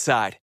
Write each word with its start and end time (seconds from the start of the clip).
Side. 0.00 0.38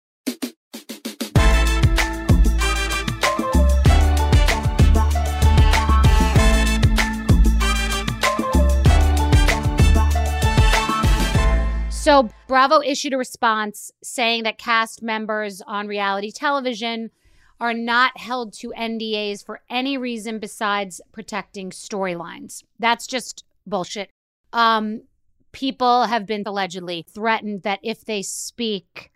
So, 11.91 12.29
Bravo 12.47 12.83
issued 12.83 13.15
a 13.15 13.17
response 13.17 13.91
saying 14.03 14.45
that 14.45 14.59
cast 14.59 15.03
members 15.03 15.61
on 15.67 15.89
reality 15.89 16.31
television 16.31 17.11
are 17.59 17.75
not 17.75 18.19
held 18.19 18.53
to 18.59 18.75
NDAs 18.79 19.45
for 19.45 19.63
any 19.71 19.97
reason 19.97 20.39
besides 20.39 21.01
protecting 21.13 21.71
storylines. 21.71 22.63
That's 22.79 23.07
just 23.07 23.43
bullshit. 23.67 24.11
Um, 24.53 25.05
people 25.53 26.05
have 26.05 26.27
been 26.27 26.43
allegedly 26.45 27.07
threatened 27.09 27.63
that 27.63 27.81
if 27.83 28.05
they 28.05 28.23
speak 28.23 29.11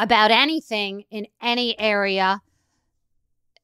about 0.00 0.30
anything 0.30 1.04
in 1.10 1.26
any 1.42 1.78
area, 1.78 2.40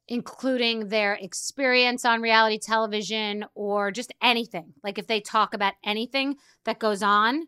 including 0.06 0.88
their 0.88 1.14
experience 1.14 2.04
on 2.04 2.20
reality 2.20 2.58
television 2.58 3.47
or 3.54 3.91
just 3.91 4.12
anything, 4.22 4.75
like 4.84 4.98
if 4.98 5.06
they 5.06 5.19
talk 5.19 5.54
about 5.54 5.72
anything 5.82 6.36
that 6.64 6.78
goes 6.78 7.02
on, 7.02 7.46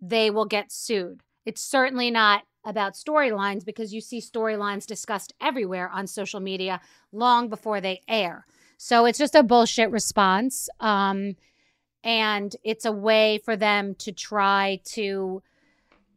they 0.00 0.30
will 0.30 0.46
get 0.46 0.72
sued. 0.72 1.20
It's 1.44 1.62
certainly 1.62 2.10
not 2.10 2.44
about 2.64 2.94
storylines 2.94 3.62
because 3.62 3.92
you 3.92 4.00
see 4.00 4.22
storylines 4.22 4.86
discussed 4.86 5.34
everywhere 5.38 5.90
on 5.90 6.06
social 6.06 6.40
media 6.40 6.80
long 7.12 7.50
before 7.50 7.82
they 7.82 8.00
air. 8.08 8.46
So 8.78 9.04
it's 9.04 9.18
just 9.18 9.34
a 9.34 9.42
bullshit 9.42 9.90
response. 9.90 10.70
Um, 10.80 11.36
and 12.02 12.56
it's 12.64 12.86
a 12.86 12.92
way 12.92 13.38
for 13.44 13.54
them 13.54 13.94
to 13.96 14.12
try 14.12 14.80
to 14.92 15.42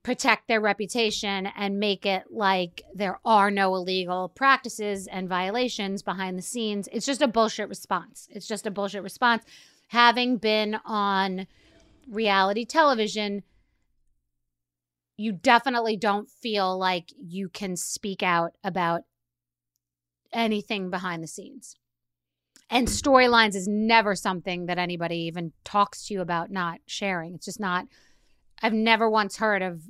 protect 0.08 0.48
their 0.48 0.62
reputation 0.62 1.48
and 1.58 1.82
make 1.82 2.06
it 2.06 2.24
like 2.30 2.82
there 2.96 3.20
are 3.26 3.52
no 3.52 3.76
illegal 3.76 4.30
practices 4.30 5.06
and 5.06 5.28
violations 5.28 6.02
behind 6.02 6.38
the 6.38 6.42
scenes. 6.42 6.88
It's 6.94 7.06
just 7.06 7.22
a 7.22 7.28
bullshit 7.28 7.68
response. 7.68 8.30
It's 8.32 8.48
just 8.48 8.66
a 8.66 8.72
bullshit 8.72 9.04
response. 9.04 9.44
Having 9.90 10.38
been 10.38 10.78
on 10.86 11.46
reality 12.10 12.64
television, 12.64 13.44
you 15.18 15.34
definitely 15.34 15.98
don't 15.98 16.30
feel 16.30 16.80
like 16.80 17.12
you 17.22 17.50
can 17.50 17.76
speak 17.76 18.24
out 18.24 18.54
about 18.64 19.02
anything 20.32 20.90
behind 20.90 21.22
the 21.22 21.28
scenes. 21.28 21.76
And 22.70 22.88
storylines 22.88 23.56
is 23.56 23.68
never 23.68 24.16
something 24.16 24.68
that 24.68 24.78
anybody 24.78 25.18
even 25.24 25.52
talks 25.66 26.08
to 26.08 26.14
you 26.14 26.22
about 26.22 26.50
not 26.50 26.80
sharing. 26.86 27.36
It's 27.36 27.48
just 27.48 27.60
not, 27.60 27.88
I've 28.62 28.72
never 28.72 29.10
once 29.10 29.36
heard 29.36 29.62
of, 29.62 29.82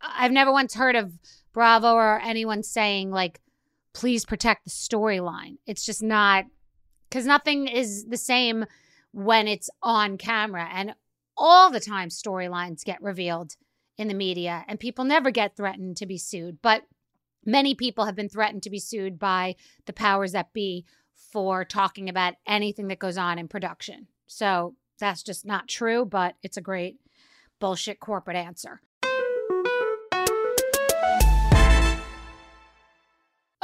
I've 0.00 0.32
never 0.32 0.52
once 0.52 0.74
heard 0.74 0.96
of 0.96 1.18
Bravo 1.52 1.94
or 1.94 2.20
anyone 2.20 2.62
saying, 2.62 3.10
like, 3.10 3.40
please 3.92 4.24
protect 4.24 4.64
the 4.64 4.70
storyline. 4.70 5.56
It's 5.66 5.84
just 5.84 6.02
not, 6.02 6.44
because 7.08 7.26
nothing 7.26 7.66
is 7.66 8.06
the 8.06 8.16
same 8.16 8.66
when 9.12 9.48
it's 9.48 9.70
on 9.82 10.18
camera. 10.18 10.68
And 10.72 10.94
all 11.36 11.70
the 11.70 11.80
time, 11.80 12.10
storylines 12.10 12.84
get 12.84 13.02
revealed 13.02 13.56
in 13.98 14.08
the 14.08 14.14
media, 14.14 14.64
and 14.68 14.78
people 14.78 15.04
never 15.04 15.30
get 15.30 15.56
threatened 15.56 15.96
to 15.96 16.06
be 16.06 16.18
sued. 16.18 16.58
But 16.60 16.82
many 17.46 17.74
people 17.74 18.04
have 18.04 18.14
been 18.16 18.28
threatened 18.28 18.62
to 18.64 18.70
be 18.70 18.78
sued 18.78 19.18
by 19.18 19.56
the 19.86 19.94
powers 19.94 20.32
that 20.32 20.52
be 20.52 20.84
for 21.14 21.64
talking 21.64 22.08
about 22.08 22.34
anything 22.46 22.88
that 22.88 22.98
goes 22.98 23.16
on 23.16 23.38
in 23.38 23.48
production. 23.48 24.06
So 24.26 24.74
that's 24.98 25.22
just 25.22 25.46
not 25.46 25.68
true, 25.68 26.04
but 26.04 26.34
it's 26.42 26.58
a 26.58 26.62
great 26.62 26.98
bullshit 27.58 28.00
corporate 28.00 28.36
answer. 28.36 28.82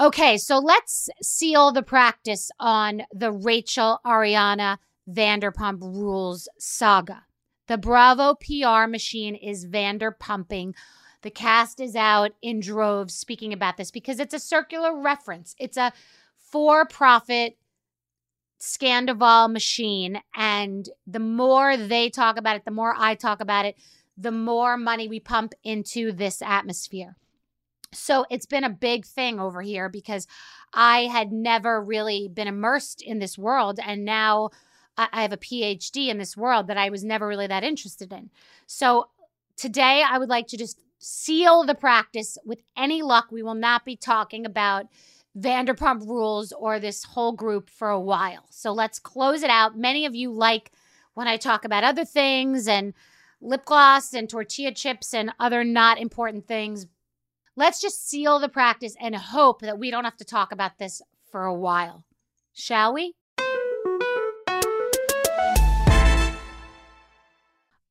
Okay, 0.02 0.36
so 0.36 0.58
let's 0.58 1.08
seal 1.22 1.70
the 1.70 1.84
practice 1.84 2.50
on 2.58 3.02
the 3.14 3.30
Rachel 3.30 4.00
Ariana 4.04 4.78
Vanderpump 5.08 5.80
Rules 5.80 6.48
saga. 6.58 7.22
The 7.68 7.78
Bravo 7.78 8.34
PR 8.34 8.88
machine 8.88 9.36
is 9.36 9.64
Vanderpumping. 9.64 10.74
The 11.22 11.30
cast 11.30 11.78
is 11.78 11.94
out 11.94 12.32
in 12.43 12.58
droves 12.58 13.14
speaking 13.14 13.52
about 13.52 13.76
this 13.76 13.93
because 13.93 14.19
it's 14.19 14.34
a 14.34 14.40
circular 14.40 15.00
reference. 15.00 15.54
It's 15.60 15.76
a 15.76 15.93
for 16.50 16.84
profit 16.84 17.56
Scandoval 18.60 19.52
machine. 19.52 20.20
And 20.34 20.88
the 21.06 21.20
more 21.20 21.76
they 21.76 22.10
talk 22.10 22.37
about 22.37 22.56
it, 22.56 22.64
the 22.64 22.72
more 22.72 22.93
I 22.98 23.14
talk 23.14 23.40
about 23.40 23.66
it, 23.66 23.76
the 24.19 24.32
more 24.32 24.76
money 24.76 25.06
we 25.06 25.20
pump 25.20 25.52
into 25.62 26.10
this 26.10 26.43
atmosphere. 26.43 27.14
So 27.93 28.25
it's 28.31 28.47
been 28.47 28.65
a 28.65 28.71
big 28.71 29.05
thing 29.05 29.39
over 29.39 29.62
here 29.62 29.89
because 29.89 30.27
I 30.73 31.03
had 31.03 31.33
never 31.33 31.83
really 31.83 32.29
been 32.29 32.49
immersed 32.49 33.03
in 33.03 33.19
this 33.19 33.37
world. 33.37 33.79
And 33.85 34.05
now 34.05 34.50
I 34.97 35.23
have 35.23 35.33
a 35.33 35.39
PhD 35.39 36.09
in 36.09 36.19
this 36.19 36.37
world 36.37 36.67
that 36.67 36.77
I 36.77 36.91
was 36.91 37.05
never 37.05 37.27
really 37.27 37.47
that 37.47 37.65
interested 37.65 38.12
in. 38.12 38.31
So 38.67 39.09
today 39.56 40.03
I 40.09 40.19
would 40.19 40.29
like 40.29 40.49
to 40.49 40.56
just 40.56 40.81
seal 40.99 41.65
the 41.65 41.75
practice 41.75 42.39
with 42.44 42.61
any 42.77 43.03
luck. 43.03 43.27
We 43.31 43.43
will 43.43 43.55
not 43.55 43.85
be 43.85 43.97
talking 43.97 44.47
about 44.47 44.87
Vanderpump 45.39 46.06
rules 46.06 46.53
or 46.53 46.79
this 46.79 47.05
whole 47.05 47.33
group 47.33 47.71
for 47.71 47.89
a 47.89 48.00
while. 48.00 48.47
So 48.50 48.73
let's 48.73 48.99
close 48.99 49.43
it 49.43 49.50
out. 49.50 49.79
Many 49.79 50.05
of 50.05 50.15
you 50.15 50.31
like 50.31 50.73
when 51.15 51.27
I 51.27 51.37
talk 51.37 51.65
about 51.65 51.85
other 51.85 52.05
things 52.05 52.69
and 52.69 52.93
lip 53.41 53.65
gloss 53.65 54.12
and 54.12 54.29
tortilla 54.29 54.73
chips 54.73 55.15
and 55.15 55.33
other 55.41 55.65
not 55.65 55.99
important 55.99 56.47
things. 56.47 56.87
Let's 57.54 57.82
just 57.82 58.08
seal 58.08 58.38
the 58.38 58.49
practice 58.49 58.96
and 58.99 59.14
hope 59.14 59.60
that 59.60 59.78
we 59.78 59.90
don't 59.90 60.04
have 60.04 60.16
to 60.16 60.25
talk 60.25 60.52
about 60.52 60.78
this 60.78 61.02
for 61.31 61.44
a 61.44 61.54
while. 61.54 62.04
Shall 62.54 62.94
we? 62.94 63.14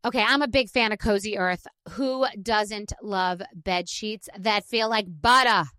Okay, 0.03 0.23
I'm 0.27 0.41
a 0.41 0.47
big 0.47 0.69
fan 0.69 0.91
of 0.91 0.97
Cozy 0.97 1.37
Earth. 1.37 1.67
Who 1.89 2.25
doesn't 2.41 2.91
love 3.03 3.43
bed 3.53 3.87
sheets 3.87 4.27
that 4.35 4.65
feel 4.65 4.89
like 4.89 5.05
butter? 5.07 5.69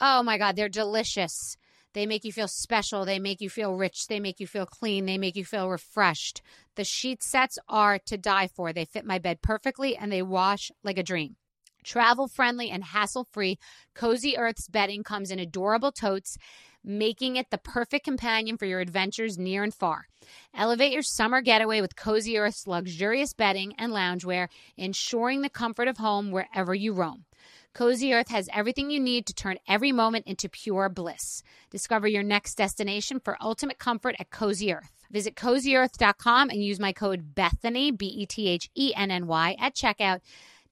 Oh 0.00 0.22
my 0.22 0.38
God, 0.38 0.56
they're 0.56 0.70
delicious. 0.70 1.58
They 1.92 2.06
make 2.06 2.24
you 2.24 2.32
feel 2.32 2.48
special. 2.48 3.04
They 3.04 3.18
make 3.18 3.42
you 3.42 3.50
feel 3.50 3.74
rich. 3.74 4.06
They 4.06 4.18
make 4.18 4.40
you 4.40 4.46
feel 4.46 4.64
clean. 4.64 5.04
They 5.04 5.18
make 5.18 5.36
you 5.36 5.44
feel 5.44 5.68
refreshed. 5.68 6.40
The 6.76 6.84
sheet 6.84 7.22
sets 7.22 7.58
are 7.68 7.98
to 8.06 8.16
die 8.16 8.46
for. 8.46 8.72
They 8.72 8.86
fit 8.86 9.04
my 9.04 9.18
bed 9.18 9.42
perfectly 9.42 9.94
and 9.94 10.10
they 10.10 10.22
wash 10.22 10.70
like 10.82 10.96
a 10.96 11.02
dream. 11.02 11.36
Travel 11.84 12.28
friendly 12.28 12.70
and 12.70 12.84
hassle 12.84 13.24
free, 13.24 13.58
Cozy 13.94 14.36
Earth's 14.36 14.68
bedding 14.68 15.02
comes 15.02 15.30
in 15.30 15.38
adorable 15.38 15.92
totes, 15.92 16.36
making 16.84 17.36
it 17.36 17.50
the 17.50 17.58
perfect 17.58 18.04
companion 18.04 18.56
for 18.56 18.66
your 18.66 18.80
adventures 18.80 19.38
near 19.38 19.62
and 19.62 19.74
far. 19.74 20.06
Elevate 20.54 20.92
your 20.92 21.02
summer 21.02 21.40
getaway 21.40 21.80
with 21.80 21.96
Cozy 21.96 22.38
Earth's 22.38 22.66
luxurious 22.66 23.32
bedding 23.32 23.74
and 23.78 23.92
loungewear, 23.92 24.48
ensuring 24.76 25.42
the 25.42 25.50
comfort 25.50 25.88
of 25.88 25.98
home 25.98 26.30
wherever 26.30 26.74
you 26.74 26.92
roam. 26.92 27.24
Cozy 27.72 28.12
Earth 28.12 28.28
has 28.28 28.48
everything 28.52 28.90
you 28.90 28.98
need 28.98 29.26
to 29.26 29.34
turn 29.34 29.56
every 29.68 29.92
moment 29.92 30.26
into 30.26 30.48
pure 30.48 30.88
bliss. 30.88 31.42
Discover 31.70 32.08
your 32.08 32.22
next 32.22 32.56
destination 32.56 33.20
for 33.20 33.36
ultimate 33.40 33.78
comfort 33.78 34.16
at 34.18 34.30
Cozy 34.30 34.72
Earth. 34.72 34.90
Visit 35.10 35.36
cozyearth.com 35.36 36.50
and 36.50 36.62
use 36.62 36.80
my 36.80 36.92
code 36.92 37.34
Bethenny, 37.34 37.96
B 37.96 38.06
E 38.06 38.26
T 38.26 38.48
H 38.48 38.70
E 38.74 38.92
N 38.96 39.10
N 39.10 39.26
Y, 39.26 39.56
at 39.58 39.74
checkout 39.74 40.20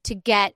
to 0.03 0.15
get 0.15 0.55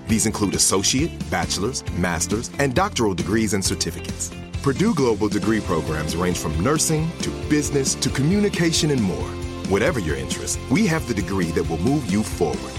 These 0.11 0.25
include 0.25 0.55
associate, 0.55 1.09
bachelor's, 1.29 1.89
master's, 1.91 2.51
and 2.59 2.75
doctoral 2.75 3.13
degrees 3.13 3.53
and 3.53 3.63
certificates. 3.63 4.29
Purdue 4.61 4.93
Global 4.93 5.29
degree 5.29 5.61
programs 5.61 6.17
range 6.17 6.37
from 6.37 6.59
nursing 6.59 7.09
to 7.19 7.29
business 7.49 7.95
to 7.95 8.09
communication 8.09 8.91
and 8.91 9.01
more. 9.01 9.29
Whatever 9.69 10.01
your 10.01 10.17
interest, 10.17 10.59
we 10.69 10.85
have 10.85 11.07
the 11.07 11.13
degree 11.13 11.51
that 11.51 11.63
will 11.63 11.77
move 11.77 12.11
you 12.11 12.23
forward. 12.23 12.73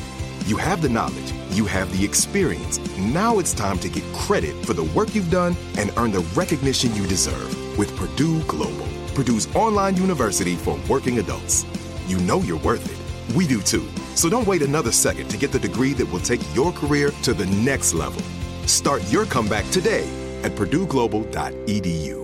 You 0.45 0.59
have 0.59 0.83
the 0.83 0.91
knowledge, 0.91 1.33
you 1.53 1.65
have 1.65 1.91
the 1.97 2.05
experience. 2.05 2.79
Now 2.99 3.39
it's 3.39 3.55
time 3.55 3.79
to 3.79 3.89
get 3.89 4.05
credit 4.13 4.55
for 4.67 4.75
the 4.75 4.85
work 4.85 5.15
you've 5.15 5.31
done 5.31 5.57
and 5.79 5.91
earn 5.97 6.13
the 6.13 6.29
recognition 6.35 6.95
you 6.95 7.07
deserve 7.07 7.79
with 7.79 7.97
Purdue 7.97 8.43
Global, 8.43 8.87
Purdue's 9.15 9.49
online 9.57 9.97
university 9.97 10.55
for 10.55 10.79
working 10.87 11.19
adults. 11.19 11.65
You 12.07 12.19
know 12.19 12.43
you're 12.43 12.59
worth 12.59 12.85
it. 12.93 13.02
We 13.35 13.47
do 13.47 13.61
too. 13.61 13.89
So 14.15 14.29
don't 14.29 14.47
wait 14.47 14.63
another 14.63 14.93
second 14.93 15.29
to 15.29 15.37
get 15.37 15.53
the 15.53 15.59
degree 15.59 15.93
that 15.95 16.07
will 16.07 16.21
take 16.21 16.41
your 16.55 16.73
career 16.73 17.11
to 17.23 17.35
the 17.35 17.47
next 17.47 17.95
level. 17.95 18.23
Start 18.67 19.03
your 19.11 19.27
comeback 19.27 19.69
today 19.71 20.09
at 20.43 20.53
purdueglobal.edu. 20.53 22.23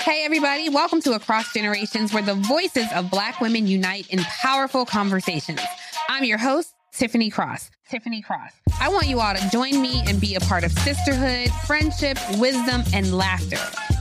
Hey, 0.00 0.24
everybody, 0.24 0.68
welcome 0.68 1.00
to 1.02 1.12
Across 1.12 1.54
Generations, 1.54 2.12
where 2.12 2.24
the 2.24 2.34
voices 2.34 2.86
of 2.92 3.08
Black 3.08 3.40
women 3.40 3.68
unite 3.68 4.08
in 4.10 4.18
powerful 4.20 4.84
conversations. 4.84 5.60
I'm 6.08 6.24
your 6.24 6.38
host, 6.38 6.74
Tiffany 6.92 7.30
Cross. 7.30 7.70
Tiffany 7.88 8.20
Cross. 8.20 8.50
I 8.80 8.88
want 8.88 9.06
you 9.06 9.20
all 9.20 9.32
to 9.32 9.50
join 9.50 9.80
me 9.80 10.02
and 10.06 10.20
be 10.20 10.34
a 10.34 10.40
part 10.40 10.64
of 10.64 10.72
sisterhood, 10.72 11.50
friendship, 11.66 12.18
wisdom, 12.36 12.82
and 12.92 13.16
laughter. 13.16 13.58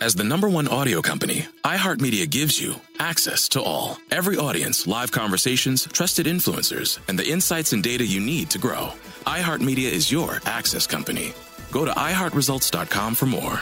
As 0.00 0.14
the 0.14 0.22
number 0.22 0.48
one 0.48 0.68
audio 0.68 1.02
company, 1.02 1.46
iHeartMedia 1.64 2.30
gives 2.30 2.60
you 2.60 2.76
access 3.00 3.48
to 3.48 3.60
all. 3.60 3.98
Every 4.12 4.36
audience, 4.36 4.86
live 4.86 5.10
conversations, 5.10 5.88
trusted 5.92 6.26
influencers, 6.26 7.00
and 7.08 7.18
the 7.18 7.28
insights 7.28 7.72
and 7.72 7.82
data 7.82 8.06
you 8.06 8.20
need 8.20 8.48
to 8.50 8.58
grow. 8.58 8.92
iHeartMedia 9.26 9.90
is 9.90 10.12
your 10.12 10.38
access 10.46 10.86
company. 10.86 11.32
Go 11.72 11.84
to 11.84 11.90
iHeartResults.com 11.90 13.16
for 13.16 13.26
more. 13.26 13.58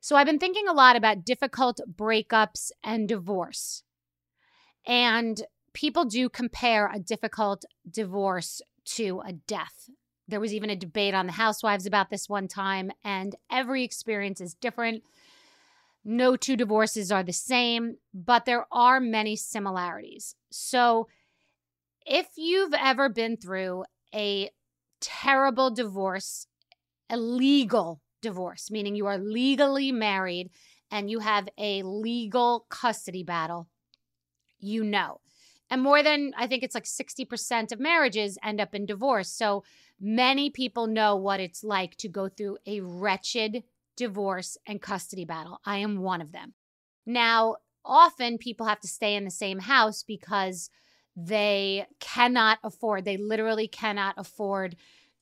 So 0.00 0.16
I've 0.16 0.26
been 0.26 0.40
thinking 0.40 0.66
a 0.66 0.72
lot 0.72 0.96
about 0.96 1.24
difficult 1.24 1.80
breakups 1.96 2.72
and 2.82 3.08
divorce. 3.08 3.84
And 4.86 5.42
people 5.72 6.04
do 6.04 6.28
compare 6.28 6.90
a 6.92 6.98
difficult 6.98 7.64
divorce 7.90 8.62
to 8.84 9.22
a 9.26 9.32
death. 9.32 9.90
There 10.28 10.40
was 10.40 10.54
even 10.54 10.70
a 10.70 10.76
debate 10.76 11.14
on 11.14 11.26
the 11.26 11.32
Housewives 11.32 11.86
about 11.86 12.10
this 12.10 12.28
one 12.28 12.48
time, 12.48 12.90
and 13.04 13.34
every 13.50 13.84
experience 13.84 14.40
is 14.40 14.54
different. 14.54 15.02
No 16.04 16.36
two 16.36 16.56
divorces 16.56 17.10
are 17.10 17.22
the 17.22 17.32
same, 17.32 17.96
but 18.14 18.44
there 18.44 18.66
are 18.72 19.00
many 19.00 19.36
similarities. 19.36 20.34
So, 20.50 21.08
if 22.06 22.28
you've 22.36 22.74
ever 22.74 23.08
been 23.08 23.36
through 23.36 23.84
a 24.14 24.50
terrible 25.00 25.70
divorce, 25.70 26.46
a 27.10 27.16
legal 27.16 28.00
divorce, 28.22 28.70
meaning 28.70 28.94
you 28.94 29.06
are 29.06 29.18
legally 29.18 29.90
married 29.90 30.50
and 30.90 31.10
you 31.10 31.18
have 31.18 31.48
a 31.58 31.82
legal 31.82 32.66
custody 32.68 33.24
battle, 33.24 33.68
you 34.66 34.84
know. 34.84 35.20
And 35.70 35.82
more 35.82 36.02
than, 36.02 36.32
I 36.36 36.46
think 36.46 36.62
it's 36.62 36.74
like 36.74 36.84
60% 36.84 37.72
of 37.72 37.80
marriages 37.80 38.38
end 38.42 38.60
up 38.60 38.74
in 38.74 38.86
divorce. 38.86 39.30
So 39.30 39.64
many 40.00 40.50
people 40.50 40.86
know 40.86 41.16
what 41.16 41.40
it's 41.40 41.64
like 41.64 41.96
to 41.96 42.08
go 42.08 42.28
through 42.28 42.58
a 42.66 42.80
wretched 42.80 43.64
divorce 43.96 44.56
and 44.66 44.80
custody 44.80 45.24
battle. 45.24 45.60
I 45.64 45.78
am 45.78 46.02
one 46.02 46.20
of 46.20 46.32
them. 46.32 46.54
Now, 47.04 47.56
often 47.84 48.38
people 48.38 48.66
have 48.66 48.80
to 48.80 48.88
stay 48.88 49.14
in 49.14 49.24
the 49.24 49.30
same 49.30 49.58
house 49.58 50.02
because 50.02 50.70
they 51.16 51.86
cannot 51.98 52.58
afford, 52.62 53.04
they 53.04 53.16
literally 53.16 53.68
cannot 53.68 54.14
afford 54.18 54.76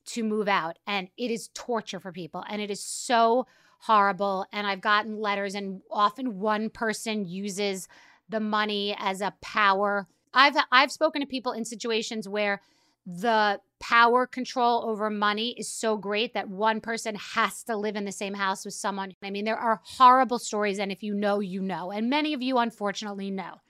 to 0.05 0.23
move 0.23 0.47
out. 0.47 0.77
And 0.85 1.07
it 1.17 1.31
is 1.31 1.49
torture 1.53 1.99
for 1.99 2.11
people. 2.11 2.43
And 2.47 2.61
it 2.61 2.69
is 2.69 2.83
so 2.83 3.47
horrible. 3.79 4.45
And 4.51 4.67
I've 4.67 4.81
gotten 4.81 5.19
letters, 5.19 5.55
and 5.55 5.81
often 5.89 6.39
one 6.39 6.69
person 6.69 7.25
uses 7.25 7.87
the 8.29 8.39
money 8.39 8.95
as 8.99 9.21
a 9.21 9.33
power. 9.41 10.07
I've 10.33 10.55
I've 10.71 10.91
spoken 10.91 11.21
to 11.21 11.27
people 11.27 11.51
in 11.51 11.65
situations 11.65 12.27
where 12.27 12.61
the 13.05 13.59
power 13.79 14.25
control 14.25 14.83
over 14.89 15.09
money 15.09 15.55
is 15.59 15.69
so 15.71 15.95
great 15.95 16.33
that 16.33 16.49
one 16.49 16.81
person 16.81 17.15
has 17.15 17.63
to 17.63 17.77
live 17.77 17.95
in 17.95 18.05
the 18.05 18.11
same 18.11 18.33
house 18.33 18.65
with 18.65 18.73
someone. 18.73 19.13
I 19.23 19.29
mean, 19.29 19.45
there 19.45 19.57
are 19.57 19.81
horrible 19.83 20.39
stories, 20.39 20.79
and 20.79 20.91
if 20.91 21.03
you 21.03 21.13
know, 21.13 21.39
you 21.39 21.61
know. 21.61 21.91
And 21.91 22.09
many 22.09 22.33
of 22.33 22.41
you, 22.41 22.57
unfortunately, 22.57 23.29
know. 23.29 23.61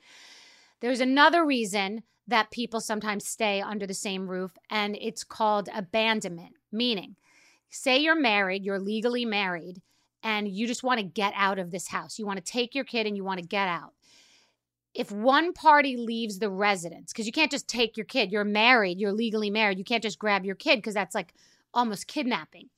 There's 0.79 1.01
another 1.01 1.45
reason 1.45 2.03
that 2.27 2.51
people 2.51 2.79
sometimes 2.79 3.27
stay 3.27 3.61
under 3.61 3.85
the 3.85 3.93
same 3.93 4.29
roof, 4.29 4.51
and 4.69 4.97
it's 4.99 5.23
called 5.23 5.69
abandonment, 5.73 6.53
meaning 6.71 7.15
say 7.69 7.97
you're 7.97 8.19
married, 8.19 8.63
you're 8.63 8.79
legally 8.79 9.25
married, 9.25 9.81
and 10.23 10.47
you 10.47 10.65
just 10.65 10.83
want 10.83 10.99
to 10.99 11.05
get 11.05 11.33
out 11.35 11.59
of 11.59 11.71
this 11.71 11.89
house. 11.89 12.17
You 12.17 12.25
want 12.25 12.43
to 12.43 12.51
take 12.51 12.73
your 12.73 12.85
kid 12.85 13.05
and 13.05 13.17
you 13.17 13.23
want 13.23 13.41
to 13.41 13.45
get 13.45 13.67
out. 13.67 13.93
If 14.95 15.11
one 15.11 15.51
party 15.51 15.97
leaves 15.97 16.39
the 16.39 16.49
residence, 16.49 17.11
because 17.11 17.25
you 17.25 17.33
can't 17.33 17.51
just 17.51 17.67
take 17.67 17.97
your 17.97 18.05
kid, 18.05 18.31
you're 18.31 18.45
married, 18.45 18.99
you're 18.99 19.11
legally 19.11 19.49
married, 19.49 19.77
you 19.77 19.83
can't 19.83 20.03
just 20.03 20.19
grab 20.19 20.45
your 20.45 20.55
kid 20.55 20.77
because 20.77 20.93
that's 20.93 21.13
like 21.13 21.33
almost 21.73 22.07
kidnapping. 22.07 22.69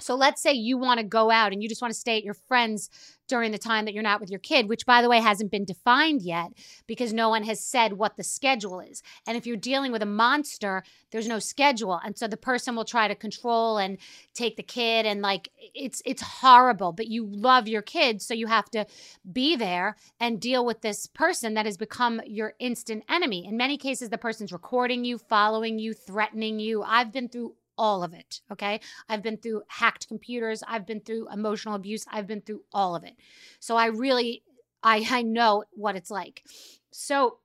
So 0.00 0.16
let's 0.16 0.42
say 0.42 0.52
you 0.52 0.76
want 0.76 0.98
to 0.98 1.06
go 1.06 1.30
out 1.30 1.52
and 1.52 1.62
you 1.62 1.68
just 1.68 1.80
want 1.80 1.94
to 1.94 1.98
stay 1.98 2.16
at 2.16 2.24
your 2.24 2.34
friend's 2.34 2.90
during 3.28 3.52
the 3.52 3.58
time 3.58 3.84
that 3.84 3.94
you're 3.94 4.02
not 4.02 4.20
with 4.20 4.28
your 4.28 4.40
kid, 4.40 4.68
which 4.68 4.84
by 4.84 5.00
the 5.00 5.08
way 5.08 5.20
hasn't 5.20 5.50
been 5.50 5.64
defined 5.64 6.20
yet 6.20 6.52
because 6.86 7.12
no 7.12 7.28
one 7.28 7.44
has 7.44 7.64
said 7.64 7.94
what 7.94 8.16
the 8.16 8.24
schedule 8.24 8.80
is. 8.80 9.02
And 9.26 9.36
if 9.36 9.46
you're 9.46 9.56
dealing 9.56 9.92
with 9.92 10.02
a 10.02 10.06
monster, 10.06 10.82
there's 11.10 11.28
no 11.28 11.38
schedule. 11.38 12.00
And 12.04 12.18
so 12.18 12.26
the 12.26 12.36
person 12.36 12.74
will 12.76 12.84
try 12.84 13.08
to 13.08 13.14
control 13.14 13.78
and 13.78 13.98
take 14.34 14.56
the 14.56 14.62
kid 14.62 15.06
and 15.06 15.22
like 15.22 15.48
it's 15.74 16.02
it's 16.04 16.22
horrible, 16.22 16.92
but 16.92 17.06
you 17.06 17.24
love 17.26 17.68
your 17.68 17.82
kids, 17.82 18.26
so 18.26 18.34
you 18.34 18.48
have 18.48 18.70
to 18.72 18.86
be 19.32 19.56
there 19.56 19.96
and 20.20 20.40
deal 20.40 20.66
with 20.66 20.82
this 20.82 21.06
person 21.06 21.54
that 21.54 21.66
has 21.66 21.76
become 21.76 22.20
your 22.26 22.54
instant 22.58 23.04
enemy. 23.08 23.46
In 23.46 23.56
many 23.56 23.78
cases 23.78 24.10
the 24.10 24.18
person's 24.18 24.52
recording 24.52 25.04
you, 25.04 25.18
following 25.18 25.78
you, 25.78 25.94
threatening 25.94 26.58
you. 26.58 26.82
I've 26.82 27.12
been 27.12 27.28
through 27.28 27.54
all 27.76 28.02
of 28.02 28.14
it. 28.14 28.40
Okay. 28.52 28.80
I've 29.08 29.22
been 29.22 29.36
through 29.36 29.62
hacked 29.68 30.08
computers. 30.08 30.62
I've 30.66 30.86
been 30.86 31.00
through 31.00 31.28
emotional 31.32 31.74
abuse. 31.74 32.06
I've 32.10 32.26
been 32.26 32.40
through 32.40 32.62
all 32.72 32.96
of 32.96 33.04
it. 33.04 33.14
So 33.60 33.76
I 33.76 33.86
really, 33.86 34.42
I, 34.82 35.06
I 35.10 35.22
know 35.22 35.64
what 35.72 35.96
it's 35.96 36.10
like. 36.10 36.42
So 36.90 37.38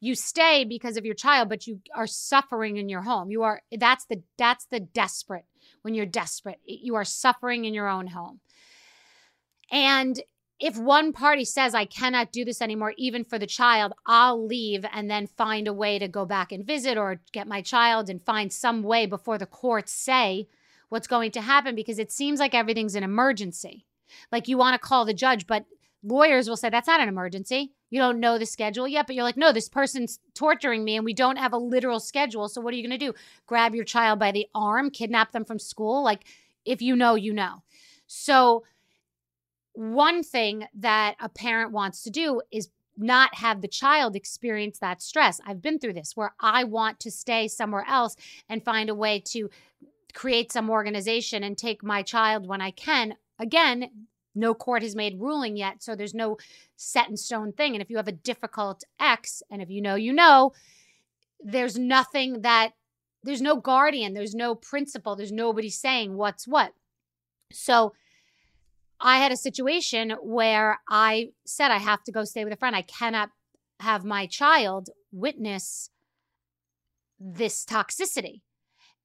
you 0.00 0.14
stay 0.14 0.64
because 0.64 0.96
of 0.96 1.06
your 1.06 1.14
child, 1.14 1.48
but 1.48 1.66
you 1.66 1.80
are 1.94 2.06
suffering 2.06 2.76
in 2.76 2.88
your 2.88 3.02
home. 3.02 3.30
You 3.30 3.42
are, 3.42 3.62
that's 3.72 4.04
the, 4.04 4.22
that's 4.36 4.66
the 4.66 4.80
desperate 4.80 5.46
when 5.82 5.94
you're 5.94 6.06
desperate. 6.06 6.60
You 6.66 6.94
are 6.96 7.04
suffering 7.04 7.64
in 7.64 7.74
your 7.74 7.88
own 7.88 8.08
home. 8.08 8.40
And 9.70 10.20
if 10.64 10.78
one 10.78 11.12
party 11.12 11.44
says, 11.44 11.74
I 11.74 11.84
cannot 11.84 12.32
do 12.32 12.42
this 12.42 12.62
anymore, 12.62 12.94
even 12.96 13.22
for 13.22 13.38
the 13.38 13.46
child, 13.46 13.92
I'll 14.06 14.46
leave 14.46 14.86
and 14.90 15.10
then 15.10 15.26
find 15.26 15.68
a 15.68 15.74
way 15.74 15.98
to 15.98 16.08
go 16.08 16.24
back 16.24 16.52
and 16.52 16.66
visit 16.66 16.96
or 16.96 17.20
get 17.32 17.46
my 17.46 17.60
child 17.60 18.08
and 18.08 18.24
find 18.24 18.50
some 18.50 18.82
way 18.82 19.04
before 19.04 19.36
the 19.36 19.44
courts 19.44 19.92
say 19.92 20.48
what's 20.88 21.06
going 21.06 21.32
to 21.32 21.42
happen 21.42 21.74
because 21.74 21.98
it 21.98 22.10
seems 22.10 22.40
like 22.40 22.54
everything's 22.54 22.94
an 22.94 23.04
emergency. 23.04 23.84
Like 24.32 24.48
you 24.48 24.56
want 24.56 24.72
to 24.72 24.78
call 24.78 25.04
the 25.04 25.12
judge, 25.12 25.46
but 25.46 25.66
lawyers 26.02 26.48
will 26.48 26.56
say, 26.56 26.70
That's 26.70 26.88
not 26.88 27.02
an 27.02 27.10
emergency. 27.10 27.74
You 27.90 28.00
don't 28.00 28.18
know 28.18 28.38
the 28.38 28.46
schedule 28.46 28.88
yet, 28.88 29.06
but 29.06 29.14
you're 29.14 29.22
like, 29.22 29.36
No, 29.36 29.52
this 29.52 29.68
person's 29.68 30.18
torturing 30.32 30.82
me 30.82 30.96
and 30.96 31.04
we 31.04 31.12
don't 31.12 31.36
have 31.36 31.52
a 31.52 31.58
literal 31.58 32.00
schedule. 32.00 32.48
So 32.48 32.62
what 32.62 32.72
are 32.72 32.78
you 32.78 32.88
going 32.88 32.98
to 32.98 33.06
do? 33.06 33.12
Grab 33.46 33.74
your 33.74 33.84
child 33.84 34.18
by 34.18 34.32
the 34.32 34.46
arm, 34.54 34.88
kidnap 34.88 35.32
them 35.32 35.44
from 35.44 35.58
school? 35.58 36.02
Like, 36.02 36.24
if 36.64 36.80
you 36.80 36.96
know, 36.96 37.16
you 37.16 37.34
know. 37.34 37.64
So, 38.06 38.64
one 39.74 40.22
thing 40.22 40.66
that 40.74 41.16
a 41.20 41.28
parent 41.28 41.72
wants 41.72 42.02
to 42.04 42.10
do 42.10 42.40
is 42.50 42.70
not 42.96 43.34
have 43.36 43.60
the 43.60 43.68
child 43.68 44.14
experience 44.14 44.78
that 44.78 45.02
stress. 45.02 45.40
I've 45.44 45.60
been 45.60 45.78
through 45.78 45.94
this 45.94 46.12
where 46.14 46.34
I 46.40 46.64
want 46.64 47.00
to 47.00 47.10
stay 47.10 47.48
somewhere 47.48 47.84
else 47.88 48.16
and 48.48 48.64
find 48.64 48.88
a 48.88 48.94
way 48.94 49.20
to 49.32 49.50
create 50.14 50.52
some 50.52 50.70
organization 50.70 51.42
and 51.42 51.58
take 51.58 51.82
my 51.82 52.02
child 52.02 52.46
when 52.46 52.60
I 52.60 52.70
can. 52.70 53.16
Again, 53.38 53.90
no 54.34 54.54
court 54.54 54.82
has 54.82 54.94
made 54.94 55.20
ruling 55.20 55.56
yet, 55.56 55.82
so 55.82 55.94
there's 55.94 56.14
no 56.14 56.38
set 56.76 57.08
in 57.08 57.16
stone 57.16 57.52
thing. 57.52 57.74
And 57.74 57.82
if 57.82 57.90
you 57.90 57.96
have 57.96 58.08
a 58.08 58.12
difficult 58.12 58.84
ex, 59.00 59.42
and 59.50 59.60
if 59.60 59.70
you 59.70 59.80
know, 59.80 59.96
you 59.96 60.12
know, 60.12 60.52
there's 61.40 61.78
nothing 61.78 62.42
that 62.42 62.72
there's 63.22 63.42
no 63.42 63.56
guardian, 63.56 64.14
there's 64.14 64.34
no 64.34 64.54
principle, 64.54 65.16
there's 65.16 65.32
nobody 65.32 65.70
saying 65.70 66.16
what's 66.16 66.46
what. 66.46 66.72
So 67.52 67.92
I 69.04 69.18
had 69.18 69.32
a 69.32 69.36
situation 69.36 70.12
where 70.22 70.80
I 70.88 71.28
said 71.44 71.70
I 71.70 71.78
have 71.78 72.02
to 72.04 72.12
go 72.12 72.24
stay 72.24 72.42
with 72.42 72.54
a 72.54 72.56
friend. 72.56 72.74
I 72.74 72.82
cannot 72.82 73.28
have 73.80 74.02
my 74.02 74.26
child 74.26 74.88
witness 75.12 75.90
this 77.20 77.66
toxicity. 77.66 78.40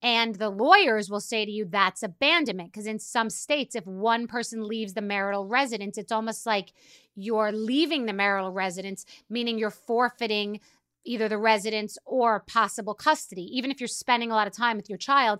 And 0.01 0.35
the 0.35 0.49
lawyers 0.49 1.09
will 1.09 1.19
say 1.19 1.43
to 1.43 1.51
you 1.51 1.65
that's 1.65 2.01
abandonment 2.01 2.71
because 2.71 2.87
in 2.87 2.99
some 2.99 3.29
states, 3.29 3.75
if 3.75 3.85
one 3.85 4.25
person 4.25 4.65
leaves 4.65 4.93
the 4.93 5.01
marital 5.01 5.45
residence, 5.45 5.97
it's 5.97 6.13
almost 6.13 6.45
like 6.45 6.71
you're 7.13 7.51
leaving 7.51 8.05
the 8.05 8.13
marital 8.13 8.53
residence, 8.53 9.05
meaning 9.29 9.59
you're 9.59 9.69
forfeiting 9.69 10.61
either 11.03 11.27
the 11.27 11.37
residence 11.37 11.97
or 12.05 12.39
possible 12.47 12.93
custody. 12.93 13.43
Even 13.51 13.69
if 13.69 13.81
you're 13.81 13.89
spending 13.89 14.31
a 14.31 14.35
lot 14.35 14.47
of 14.47 14.53
time 14.53 14.77
with 14.77 14.87
your 14.87 14.97
child, 14.97 15.39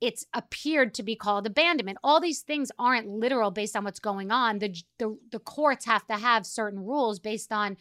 it's 0.00 0.26
appeared 0.32 0.94
to 0.94 1.02
be 1.02 1.14
called 1.14 1.46
abandonment. 1.46 1.98
All 2.02 2.20
these 2.20 2.40
things 2.40 2.72
aren't 2.78 3.08
literal 3.08 3.50
based 3.50 3.76
on 3.76 3.84
what's 3.84 4.00
going 4.00 4.30
on. 4.30 4.58
The, 4.58 4.74
the, 4.98 5.18
the 5.30 5.38
courts 5.38 5.84
have 5.84 6.06
to 6.06 6.14
have 6.14 6.46
certain 6.46 6.80
rules 6.80 7.18
based 7.18 7.52
on 7.52 7.76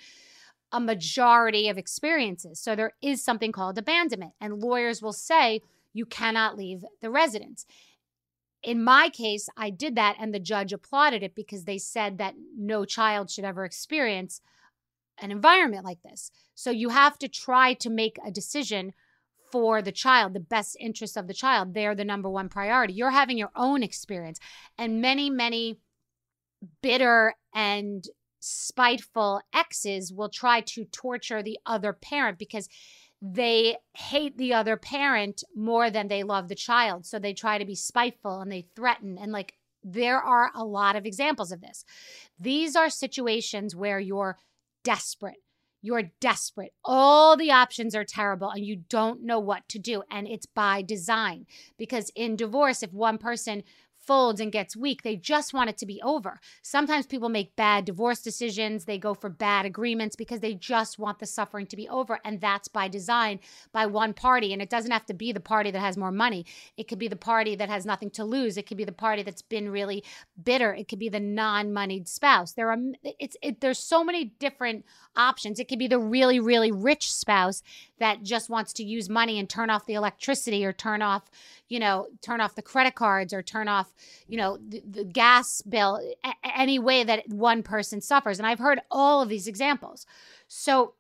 a 0.71 0.79
majority 0.79 1.69
of 1.69 1.77
experiences. 1.77 2.59
So 2.59 2.75
there 2.75 2.93
is 3.01 3.23
something 3.23 3.51
called 3.51 3.77
abandonment, 3.77 4.33
and 4.39 4.59
lawyers 4.59 5.01
will 5.01 5.13
say 5.13 5.61
you 5.93 6.05
cannot 6.05 6.57
leave 6.57 6.83
the 7.01 7.09
residence. 7.09 7.65
In 8.61 8.83
my 8.83 9.09
case, 9.09 9.47
I 9.55 9.69
did 9.69 9.95
that, 9.95 10.17
and 10.19 10.33
the 10.33 10.39
judge 10.39 10.73
applauded 10.73 11.23
it 11.23 11.33
because 11.33 11.63
they 11.63 11.77
said 11.77 12.17
that 12.17 12.35
no 12.55 12.85
child 12.85 13.31
should 13.31 13.45
ever 13.45 13.63
experience 13.63 14.41
an 15.21 15.31
environment 15.31 15.85
like 15.85 16.01
this. 16.03 16.31
So 16.53 16.69
you 16.69 16.89
have 16.89 17.17
to 17.19 17.27
try 17.27 17.73
to 17.75 17.89
make 17.89 18.17
a 18.25 18.31
decision 18.31 18.93
for 19.51 19.82
the 19.82 19.91
child, 19.91 20.34
the 20.34 20.39
best 20.39 20.77
interest 20.79 21.18
of 21.18 21.27
the 21.27 21.34
child. 21.34 21.74
They're 21.74 21.96
the 21.96 22.06
number 22.06 22.29
one 22.29 22.50
priority. 22.50 22.94
You're 22.94 23.12
having 23.12 23.38
your 23.38 23.51
own 23.56 23.84
experience. 23.84 24.39
And 24.77 25.01
many, 25.01 25.29
many 25.29 25.79
bitter 26.82 27.36
and 27.53 28.03
spiteful 28.39 29.41
exes 29.53 30.13
will 30.13 30.29
try 30.29 30.62
to 30.62 30.86
torture 30.86 31.44
the 31.44 31.60
other 31.65 31.94
parent 31.94 32.38
because 32.38 32.70
they 33.22 33.75
hate 33.94 34.38
the 34.38 34.53
other 34.53 34.77
parent 34.77 35.44
more 35.56 35.89
than 35.89 36.08
they 36.08 36.24
love 36.24 36.48
the 36.48 36.56
child. 36.56 37.06
So 37.06 37.20
they 37.20 37.34
try 37.34 37.58
to 37.58 37.65
be 37.65 37.75
spiteful 37.75 38.39
and 38.39 38.51
they 38.51 38.68
threaten. 38.75 39.18
And 39.18 39.32
like, 39.32 39.53
there 39.84 40.22
are 40.22 40.51
a 40.56 40.63
lot 40.63 40.96
of 40.96 41.06
examples 41.06 41.51
of 41.51 41.62
this. 41.62 41.86
These 42.39 42.75
are 42.75 42.89
situations 42.89 43.75
where 43.75 44.00
you're 44.00 44.38
desperate 44.84 45.38
you're 45.81 46.12
desperate. 46.19 46.74
All 46.83 47.38
the 47.38 47.51
options 47.51 47.95
are 47.95 48.03
terrible 48.03 48.50
and 48.50 48.65
you 48.65 48.77
don't 48.89 49.24
know 49.24 49.39
what 49.39 49.67
to 49.69 49.79
do. 49.79 50.03
And 50.12 50.27
it's 50.27 50.45
by 50.45 50.81
design 50.81 51.45
because 51.77 52.12
in 52.15 52.36
divorce, 52.36 52.83
if 52.83 52.93
one 52.93 53.17
person 53.17 53.63
folds 54.10 54.42
and 54.42 54.51
gets 54.51 54.75
weak. 54.75 55.04
They 55.04 55.16
just 55.16 55.54
want 55.54 55.70
it 55.70 55.78
to 55.78 55.86
be 55.86 56.01
over. 56.01 56.39
Sometimes 56.63 57.06
people 57.06 57.30
make 57.30 57.56
bad 57.56 57.86
divorce 57.86 58.22
decisions, 58.22 58.86
they 58.86 58.98
go 58.98 59.13
for 59.13 59.30
bad 59.30 59.68
agreements 59.68 60.16
because 60.16 60.39
they 60.39 60.56
just 60.56 60.98
want 60.98 61.20
the 61.20 61.28
suffering 61.28 61.68
to 61.68 61.75
be 61.75 61.88
over. 61.88 62.20
And 62.25 62.42
that's 62.42 62.68
by 62.68 62.88
design 62.88 63.39
by 63.72 63.86
one 63.86 64.16
party. 64.16 64.51
And 64.51 64.63
it 64.63 64.70
doesn't 64.72 64.89
have 64.89 65.06
to 65.06 65.13
be 65.13 65.32
the 65.32 65.39
party 65.39 65.70
that 65.70 65.80
has 65.80 65.96
more 65.96 66.12
money, 66.12 66.48
it 66.75 66.88
could 66.88 66.98
be 66.98 67.08
the 67.08 67.16
party 67.16 67.56
that 67.58 67.70
has 67.70 67.86
nothing 67.86 68.10
to 68.12 68.25
lose, 68.25 68.58
it 68.58 68.66
could 68.66 68.78
be 68.78 68.84
the 68.84 68.92
party 68.92 69.22
that's 69.22 69.44
been 69.44 69.70
really 69.70 70.04
bitter, 70.44 70.74
it 70.74 70.88
could 70.88 70.98
be 70.98 71.10
the 71.10 71.20
non 71.20 71.72
moneyed 71.72 72.08
spouse. 72.08 72.54
There 72.54 72.72
are, 72.72 72.80
it's, 73.04 73.38
it, 73.44 73.62
there's 73.62 73.78
so 73.78 74.04
many 74.04 74.25
different 74.39 74.86
options. 75.16 75.60
It 75.60 75.68
could 75.68 75.78
be 75.78 75.88
the 75.88 76.00
really, 76.00 76.39
really 76.39 76.72
rich 76.72 77.13
spouse 77.13 77.62
that 78.00 78.24
just 78.24 78.50
wants 78.50 78.74
to 78.74 78.84
use 78.84 79.10
money 79.10 79.39
and 79.39 79.50
turn 79.50 79.70
off 79.70 79.86
the 79.86 79.94
electricity 79.94 80.65
or 80.65 80.74
turn 80.74 81.01
off, 81.01 81.24
you 81.68 81.79
know, 81.79 82.08
turn 82.22 82.41
off 82.41 82.56
the 82.56 82.62
credit 82.62 82.96
cards 82.96 83.34
or 83.34 83.41
turn 83.41 83.68
off, 83.68 83.94
you 84.27 84.38
know, 84.38 84.58
the, 84.58 84.82
the 84.89 85.03
gas 85.03 85.62
bill, 85.62 86.00
a- 86.25 86.58
any 86.58 86.79
way 86.79 87.03
that 87.03 87.29
one 87.29 87.63
person 87.63 88.01
suffers. 88.01 88.39
And 88.39 88.48
I've 88.48 88.60
heard 88.60 88.82
all 88.89 89.22
of 89.22 89.29
these 89.29 89.48
examples. 89.48 90.06
So 90.48 90.96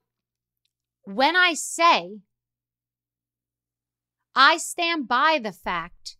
when 1.03 1.35
I 1.35 1.53
say, 1.53 2.19
I 4.35 4.57
stand 4.57 5.07
by 5.07 5.39
the 5.41 5.51
fact 5.51 6.17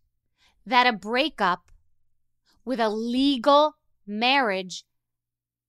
that 0.65 0.87
a 0.87 0.93
breakup 0.93 1.71
with 2.65 2.79
a 2.79 2.89
legal 2.89 3.75
marriage 4.05 4.85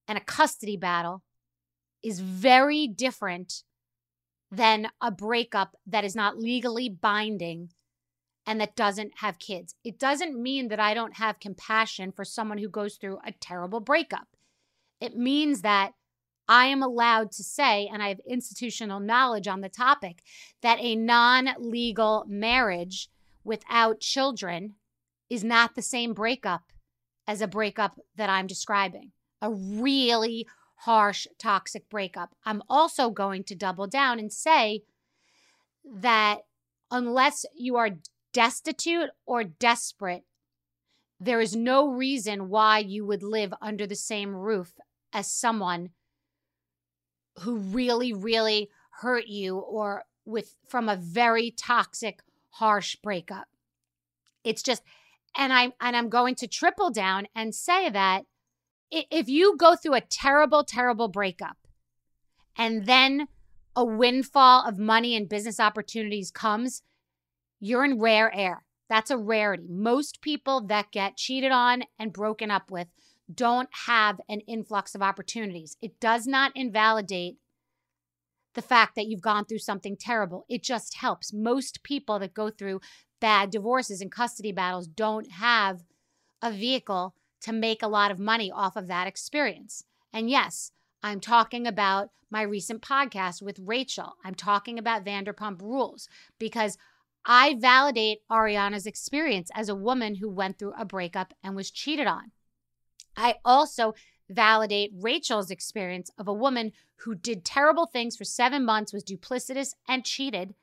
and 0.08 0.18
a 0.18 0.22
custody 0.22 0.76
battle 0.76 1.22
is 2.02 2.20
very 2.20 2.86
different 2.88 3.62
than 4.50 4.88
a 5.00 5.10
breakup 5.10 5.76
that 5.86 6.04
is 6.04 6.16
not 6.16 6.38
legally 6.38 6.88
binding 6.88 7.70
and 8.46 8.60
that 8.60 8.74
doesn't 8.74 9.12
have 9.18 9.38
kids. 9.38 9.74
It 9.84 9.98
doesn't 9.98 10.40
mean 10.40 10.68
that 10.68 10.80
I 10.80 10.94
don't 10.94 11.16
have 11.16 11.40
compassion 11.40 12.10
for 12.10 12.24
someone 12.24 12.58
who 12.58 12.68
goes 12.68 12.96
through 12.96 13.18
a 13.24 13.32
terrible 13.32 13.80
breakup. 13.80 14.28
It 15.00 15.16
means 15.16 15.62
that 15.62 15.92
I 16.48 16.66
am 16.66 16.82
allowed 16.82 17.30
to 17.32 17.44
say, 17.44 17.88
and 17.92 18.02
I 18.02 18.08
have 18.08 18.20
institutional 18.28 18.98
knowledge 18.98 19.46
on 19.46 19.60
the 19.60 19.68
topic, 19.68 20.22
that 20.62 20.80
a 20.80 20.96
non 20.96 21.50
legal 21.58 22.24
marriage 22.26 23.08
without 23.44 24.00
children 24.00 24.74
is 25.28 25.44
not 25.44 25.76
the 25.76 25.82
same 25.82 26.12
breakup 26.12 26.72
as 27.28 27.40
a 27.40 27.46
breakup 27.46 28.00
that 28.16 28.28
I'm 28.28 28.48
describing. 28.48 29.12
A 29.40 29.52
really 29.52 30.46
harsh, 30.84 31.26
toxic 31.38 31.88
breakup. 31.90 32.34
I'm 32.44 32.62
also 32.68 33.10
going 33.10 33.44
to 33.44 33.54
double 33.54 33.86
down 33.86 34.18
and 34.18 34.32
say 34.32 34.82
that 35.84 36.40
unless 36.90 37.44
you 37.54 37.76
are 37.76 37.90
destitute 38.32 39.10
or 39.26 39.44
desperate, 39.44 40.24
there 41.18 41.40
is 41.40 41.54
no 41.54 41.86
reason 41.86 42.48
why 42.48 42.78
you 42.78 43.04
would 43.04 43.22
live 43.22 43.52
under 43.60 43.86
the 43.86 43.94
same 43.94 44.34
roof 44.34 44.72
as 45.12 45.30
someone 45.30 45.90
who 47.40 47.56
really, 47.56 48.12
really 48.12 48.70
hurt 49.02 49.26
you 49.26 49.58
or 49.58 50.04
with 50.24 50.54
from 50.66 50.88
a 50.88 50.96
very 50.96 51.50
toxic, 51.50 52.20
harsh 52.50 52.96
breakup. 52.96 53.48
It's 54.44 54.62
just, 54.62 54.82
and 55.36 55.52
I'm 55.52 55.72
and 55.78 55.94
I'm 55.94 56.08
going 56.08 56.36
to 56.36 56.48
triple 56.48 56.90
down 56.90 57.28
and 57.34 57.54
say 57.54 57.90
that 57.90 58.24
if 58.90 59.28
you 59.28 59.56
go 59.56 59.76
through 59.76 59.94
a 59.94 60.00
terrible, 60.00 60.64
terrible 60.64 61.08
breakup 61.08 61.56
and 62.56 62.86
then 62.86 63.28
a 63.76 63.84
windfall 63.84 64.66
of 64.66 64.78
money 64.78 65.14
and 65.14 65.28
business 65.28 65.60
opportunities 65.60 66.30
comes, 66.30 66.82
you're 67.60 67.84
in 67.84 68.00
rare 68.00 68.34
air. 68.34 68.64
That's 68.88 69.10
a 69.10 69.16
rarity. 69.16 69.66
Most 69.68 70.20
people 70.20 70.60
that 70.66 70.90
get 70.90 71.16
cheated 71.16 71.52
on 71.52 71.84
and 71.98 72.12
broken 72.12 72.50
up 72.50 72.70
with 72.70 72.88
don't 73.32 73.68
have 73.86 74.20
an 74.28 74.40
influx 74.40 74.94
of 74.94 75.02
opportunities. 75.02 75.76
It 75.80 76.00
does 76.00 76.26
not 76.26 76.52
invalidate 76.56 77.36
the 78.54 78.62
fact 78.62 78.96
that 78.96 79.06
you've 79.06 79.20
gone 79.20 79.44
through 79.44 79.58
something 79.58 79.96
terrible. 79.96 80.44
It 80.48 80.64
just 80.64 80.96
helps. 80.96 81.32
Most 81.32 81.84
people 81.84 82.18
that 82.18 82.34
go 82.34 82.50
through 82.50 82.80
bad 83.20 83.50
divorces 83.50 84.00
and 84.00 84.10
custody 84.10 84.50
battles 84.50 84.88
don't 84.88 85.30
have 85.30 85.84
a 86.42 86.50
vehicle 86.50 87.14
to 87.42 87.52
make 87.52 87.82
a 87.82 87.88
lot 87.88 88.10
of 88.10 88.18
money 88.18 88.50
off 88.50 88.76
of 88.76 88.86
that 88.88 89.06
experience. 89.06 89.84
And 90.12 90.28
yes, 90.28 90.72
I'm 91.02 91.20
talking 91.20 91.66
about 91.66 92.10
my 92.30 92.42
recent 92.42 92.82
podcast 92.82 93.42
with 93.42 93.58
Rachel. 93.58 94.14
I'm 94.24 94.34
talking 94.34 94.78
about 94.78 95.04
Vanderpump 95.04 95.60
Rules 95.60 96.08
because 96.38 96.76
I 97.24 97.56
validate 97.58 98.20
Ariana's 98.30 98.86
experience 98.86 99.50
as 99.54 99.68
a 99.68 99.74
woman 99.74 100.16
who 100.16 100.28
went 100.28 100.58
through 100.58 100.74
a 100.78 100.84
breakup 100.84 101.34
and 101.42 101.54
was 101.54 101.70
cheated 101.70 102.06
on. 102.06 102.30
I 103.16 103.36
also 103.44 103.94
validate 104.28 104.92
Rachel's 104.94 105.50
experience 105.50 106.10
of 106.16 106.28
a 106.28 106.32
woman 106.32 106.72
who 106.98 107.14
did 107.14 107.44
terrible 107.44 107.86
things 107.86 108.16
for 108.16 108.24
seven 108.24 108.64
months, 108.64 108.92
was 108.92 109.04
duplicitous 109.04 109.74
and 109.88 110.04
cheated, 110.04 110.54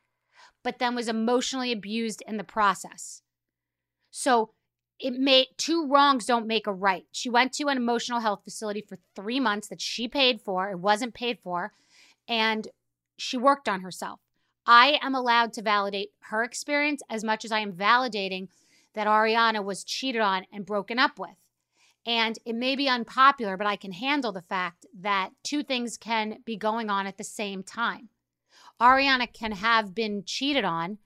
but 0.64 0.80
then 0.80 0.96
was 0.96 1.08
emotionally 1.08 1.72
abused 1.72 2.24
in 2.28 2.38
the 2.38 2.44
process. 2.44 3.22
So 4.10 4.52
it 5.00 5.14
made 5.14 5.48
two 5.58 5.88
wrongs 5.88 6.26
don't 6.26 6.48
make 6.48 6.68
a 6.68 6.74
right. 6.74 7.06
She 7.12 7.30
went 7.30 7.54
to 7.54 7.68
an 7.68 7.78
emotional 7.78 8.20
health 8.20 8.42
facility 8.44 8.82
for 8.82 8.98
three 9.16 9.40
months 9.40 9.68
that 9.68 9.82
she 9.82 10.08
paid 10.08 10.42
for, 10.42 10.70
it 10.70 10.80
wasn't 10.80 11.14
paid 11.14 11.40
for, 11.40 11.72
and 12.28 12.68
she 13.18 13.38
worked 13.38 13.70
on 13.70 13.82
herself. 13.82 14.20
I 14.66 15.00
am 15.02 15.16
allowed 15.16 15.54
to 15.54 15.62
validate 15.62 16.12
her 16.24 16.44
experience 16.44 17.02
as 17.10 17.24
much 17.24 17.46
as 17.46 17.52
I 17.52 17.60
am 17.60 17.74
validating 17.74 18.50
that 18.94 19.08
Ariana 19.08 19.64
was 19.64 19.84
cheated 19.84 20.22
on 20.22 20.46
and 20.52 20.66
broken 20.66 21.00
up 21.00 21.20
with. 21.20 21.38
And 22.06 22.38
it 22.46 22.56
may 22.56 22.76
be 22.76 22.88
unpopular, 22.88 23.58
but 23.58 23.68
I 23.68 23.76
can 23.76 23.92
handle 23.92 24.32
the 24.32 24.42
fact 24.42 24.86
that 25.00 25.32
two 25.44 25.64
things 25.64 25.98
can 25.98 26.40
be 26.46 26.58
going 26.58 26.90
on 26.90 27.06
at 27.06 27.18
the 27.18 27.24
same 27.24 27.64
time. 27.64 28.10
Ariana 28.82 29.32
can 29.32 29.52
have 29.52 29.94
been 29.94 30.24
cheated 30.26 30.66
on. 30.66 30.98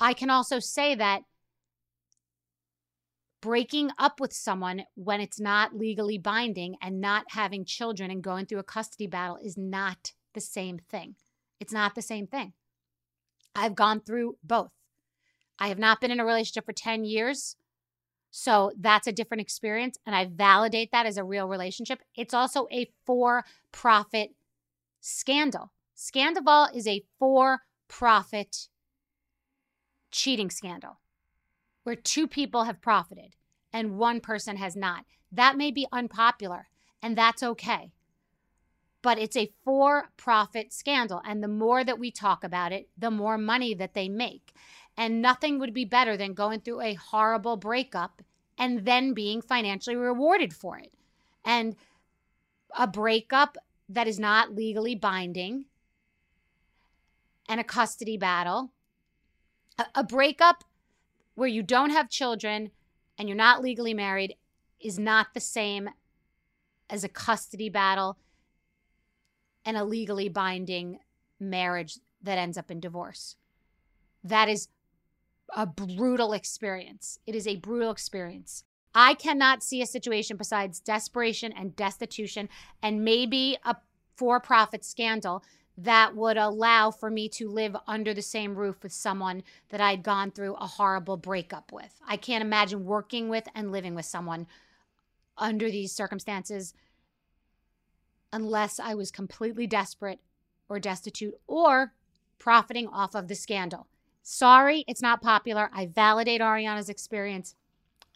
I 0.00 0.12
can 0.12 0.30
also 0.30 0.58
say 0.58 0.94
that 0.94 1.22
breaking 3.40 3.90
up 3.98 4.20
with 4.20 4.32
someone 4.32 4.82
when 4.94 5.20
it's 5.20 5.40
not 5.40 5.76
legally 5.76 6.18
binding 6.18 6.76
and 6.82 7.00
not 7.00 7.24
having 7.30 7.64
children 7.64 8.10
and 8.10 8.22
going 8.22 8.46
through 8.46 8.58
a 8.58 8.64
custody 8.64 9.06
battle 9.06 9.38
is 9.42 9.56
not 9.56 10.12
the 10.34 10.40
same 10.40 10.78
thing. 10.78 11.14
It's 11.60 11.72
not 11.72 11.94
the 11.94 12.02
same 12.02 12.26
thing. 12.26 12.52
I've 13.54 13.74
gone 13.74 14.00
through 14.00 14.36
both. 14.42 14.70
I 15.58 15.68
have 15.68 15.78
not 15.78 16.00
been 16.00 16.10
in 16.10 16.20
a 16.20 16.24
relationship 16.24 16.66
for 16.66 16.72
10 16.72 17.04
years. 17.04 17.56
So 18.30 18.70
that's 18.78 19.06
a 19.06 19.12
different 19.12 19.40
experience. 19.40 19.98
And 20.06 20.14
I 20.14 20.26
validate 20.26 20.92
that 20.92 21.06
as 21.06 21.16
a 21.16 21.24
real 21.24 21.48
relationship. 21.48 22.00
It's 22.14 22.34
also 22.34 22.68
a 22.70 22.90
for 23.06 23.44
profit 23.72 24.30
scandal. 25.00 25.72
Scandoval 25.96 26.74
is 26.76 26.86
a 26.86 27.04
for 27.18 27.62
profit 27.88 28.68
cheating 30.10 30.50
scandal 30.50 30.98
where 31.88 31.96
two 31.96 32.28
people 32.28 32.64
have 32.64 32.82
profited 32.82 33.34
and 33.72 33.96
one 33.96 34.20
person 34.20 34.58
has 34.58 34.76
not. 34.76 35.06
That 35.32 35.56
may 35.56 35.70
be 35.70 35.86
unpopular, 35.90 36.68
and 37.02 37.16
that's 37.16 37.42
okay. 37.42 37.92
But 39.00 39.18
it's 39.18 39.38
a 39.38 39.54
for 39.64 40.10
profit 40.18 40.70
scandal. 40.70 41.22
And 41.24 41.42
the 41.42 41.48
more 41.48 41.84
that 41.84 41.98
we 41.98 42.10
talk 42.10 42.44
about 42.44 42.72
it, 42.72 42.90
the 42.98 43.10
more 43.10 43.38
money 43.38 43.72
that 43.72 43.94
they 43.94 44.06
make. 44.06 44.52
And 44.98 45.22
nothing 45.22 45.58
would 45.58 45.72
be 45.72 45.86
better 45.86 46.14
than 46.14 46.34
going 46.34 46.60
through 46.60 46.82
a 46.82 46.92
horrible 46.92 47.56
breakup 47.56 48.20
and 48.58 48.84
then 48.84 49.14
being 49.14 49.40
financially 49.40 49.96
rewarded 49.96 50.52
for 50.52 50.76
it. 50.76 50.92
And 51.42 51.74
a 52.76 52.86
breakup 52.86 53.56
that 53.88 54.06
is 54.06 54.18
not 54.18 54.54
legally 54.54 54.94
binding 54.94 55.64
and 57.48 57.58
a 57.58 57.64
custody 57.64 58.18
battle, 58.18 58.72
a, 59.78 59.86
a 59.94 60.04
breakup 60.04 60.64
where 61.38 61.48
you 61.48 61.62
don't 61.62 61.90
have 61.90 62.10
children 62.10 62.68
and 63.16 63.28
you're 63.28 63.36
not 63.36 63.62
legally 63.62 63.94
married 63.94 64.34
is 64.80 64.98
not 64.98 65.28
the 65.34 65.40
same 65.40 65.88
as 66.90 67.04
a 67.04 67.08
custody 67.08 67.68
battle 67.68 68.18
and 69.64 69.76
a 69.76 69.84
legally 69.84 70.28
binding 70.28 70.98
marriage 71.38 72.00
that 72.20 72.38
ends 72.38 72.58
up 72.58 72.72
in 72.72 72.80
divorce. 72.80 73.36
That 74.24 74.48
is 74.48 74.66
a 75.54 75.64
brutal 75.64 76.32
experience. 76.32 77.20
It 77.24 77.36
is 77.36 77.46
a 77.46 77.54
brutal 77.54 77.92
experience. 77.92 78.64
I 78.92 79.14
cannot 79.14 79.62
see 79.62 79.80
a 79.80 79.86
situation 79.86 80.36
besides 80.36 80.80
desperation 80.80 81.52
and 81.52 81.76
destitution 81.76 82.48
and 82.82 83.04
maybe 83.04 83.56
a 83.64 83.76
for 84.16 84.40
profit 84.40 84.84
scandal 84.84 85.44
that 85.80 86.16
would 86.16 86.36
allow 86.36 86.90
for 86.90 87.08
me 87.08 87.28
to 87.28 87.48
live 87.48 87.76
under 87.86 88.12
the 88.12 88.20
same 88.20 88.56
roof 88.56 88.82
with 88.82 88.92
someone 88.92 89.44
that 89.68 89.80
I'd 89.80 90.02
gone 90.02 90.32
through 90.32 90.54
a 90.54 90.66
horrible 90.66 91.16
breakup 91.16 91.70
with. 91.72 92.00
I 92.06 92.16
can't 92.16 92.42
imagine 92.42 92.84
working 92.84 93.28
with 93.28 93.46
and 93.54 93.70
living 93.70 93.94
with 93.94 94.04
someone 94.04 94.48
under 95.36 95.70
these 95.70 95.92
circumstances 95.92 96.74
unless 98.32 98.80
I 98.80 98.94
was 98.94 99.12
completely 99.12 99.68
desperate 99.68 100.18
or 100.68 100.80
destitute 100.80 101.34
or 101.46 101.92
profiting 102.40 102.88
off 102.88 103.14
of 103.14 103.28
the 103.28 103.36
scandal. 103.36 103.86
Sorry, 104.22 104.84
it's 104.88 105.00
not 105.00 105.22
popular. 105.22 105.70
I 105.72 105.86
validate 105.86 106.40
Ariana's 106.40 106.88
experience. 106.88 107.54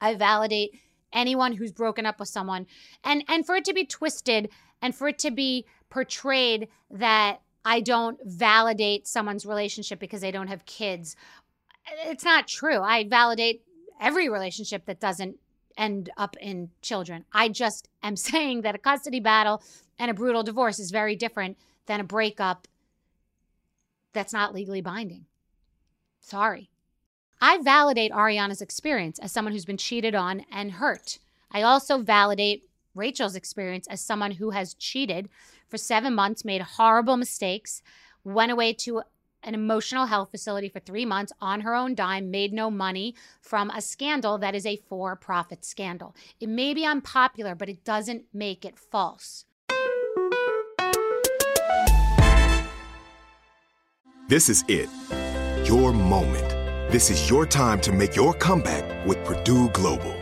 I 0.00 0.16
validate 0.16 0.80
anyone 1.12 1.52
who's 1.52 1.72
broken 1.72 2.06
up 2.06 2.18
with 2.18 2.28
someone. 2.28 2.66
And 3.04 3.22
and 3.28 3.46
for 3.46 3.54
it 3.54 3.64
to 3.66 3.72
be 3.72 3.84
twisted 3.84 4.48
and 4.82 4.94
for 4.94 5.08
it 5.08 5.18
to 5.20 5.30
be 5.30 5.64
portrayed 5.90 6.68
that 6.90 7.40
I 7.64 7.80
don't 7.80 8.18
validate 8.24 9.06
someone's 9.06 9.46
relationship 9.46 9.98
because 9.98 10.20
they 10.20 10.30
don't 10.30 10.48
have 10.48 10.66
kids. 10.66 11.16
It's 12.06 12.24
not 12.24 12.48
true. 12.48 12.80
I 12.80 13.04
validate 13.04 13.62
every 14.00 14.28
relationship 14.28 14.86
that 14.86 15.00
doesn't 15.00 15.36
end 15.76 16.10
up 16.16 16.36
in 16.40 16.70
children. 16.82 17.24
I 17.32 17.48
just 17.48 17.88
am 18.02 18.16
saying 18.30 18.62
that 18.62 18.74
a 18.74 18.78
custody 18.78 19.20
battle 19.20 19.62
and 19.98 20.10
a 20.10 20.14
brutal 20.14 20.42
divorce 20.42 20.78
is 20.78 20.90
very 20.90 21.16
different 21.16 21.56
than 21.86 22.00
a 22.00 22.04
breakup 22.04 22.66
that's 24.12 24.32
not 24.32 24.54
legally 24.54 24.80
binding. 24.80 25.26
Sorry. 26.20 26.70
I 27.40 27.58
validate 27.58 28.12
Ariana's 28.12 28.62
experience 28.62 29.18
as 29.18 29.32
someone 29.32 29.52
who's 29.52 29.64
been 29.64 29.76
cheated 29.76 30.14
on 30.14 30.44
and 30.52 30.72
hurt. 30.72 31.18
I 31.50 31.62
also 31.62 31.98
validate 31.98 32.68
Rachel's 32.94 33.34
experience 33.34 33.86
as 33.88 34.00
someone 34.00 34.32
who 34.32 34.50
has 34.50 34.74
cheated 34.74 35.28
for 35.72 35.78
seven 35.78 36.14
months, 36.14 36.44
made 36.44 36.60
horrible 36.60 37.16
mistakes, 37.16 37.80
went 38.24 38.52
away 38.52 38.74
to 38.74 39.00
an 39.42 39.54
emotional 39.54 40.04
health 40.04 40.30
facility 40.30 40.68
for 40.68 40.80
three 40.80 41.06
months 41.06 41.32
on 41.40 41.62
her 41.62 41.74
own 41.74 41.94
dime, 41.94 42.30
made 42.30 42.52
no 42.52 42.70
money 42.70 43.14
from 43.40 43.70
a 43.70 43.80
scandal 43.80 44.36
that 44.36 44.54
is 44.54 44.66
a 44.66 44.76
for 44.76 45.16
profit 45.16 45.64
scandal. 45.64 46.14
It 46.38 46.50
may 46.50 46.74
be 46.74 46.84
unpopular, 46.84 47.54
but 47.54 47.70
it 47.70 47.84
doesn't 47.84 48.24
make 48.34 48.66
it 48.66 48.78
false. 48.78 49.46
This 54.28 54.50
is 54.50 54.64
it 54.68 54.90
your 55.66 55.94
moment. 55.94 56.50
This 56.92 57.08
is 57.08 57.30
your 57.30 57.46
time 57.46 57.80
to 57.80 57.92
make 57.92 58.14
your 58.14 58.34
comeback 58.34 59.06
with 59.06 59.24
Purdue 59.24 59.70
Global. 59.70 60.21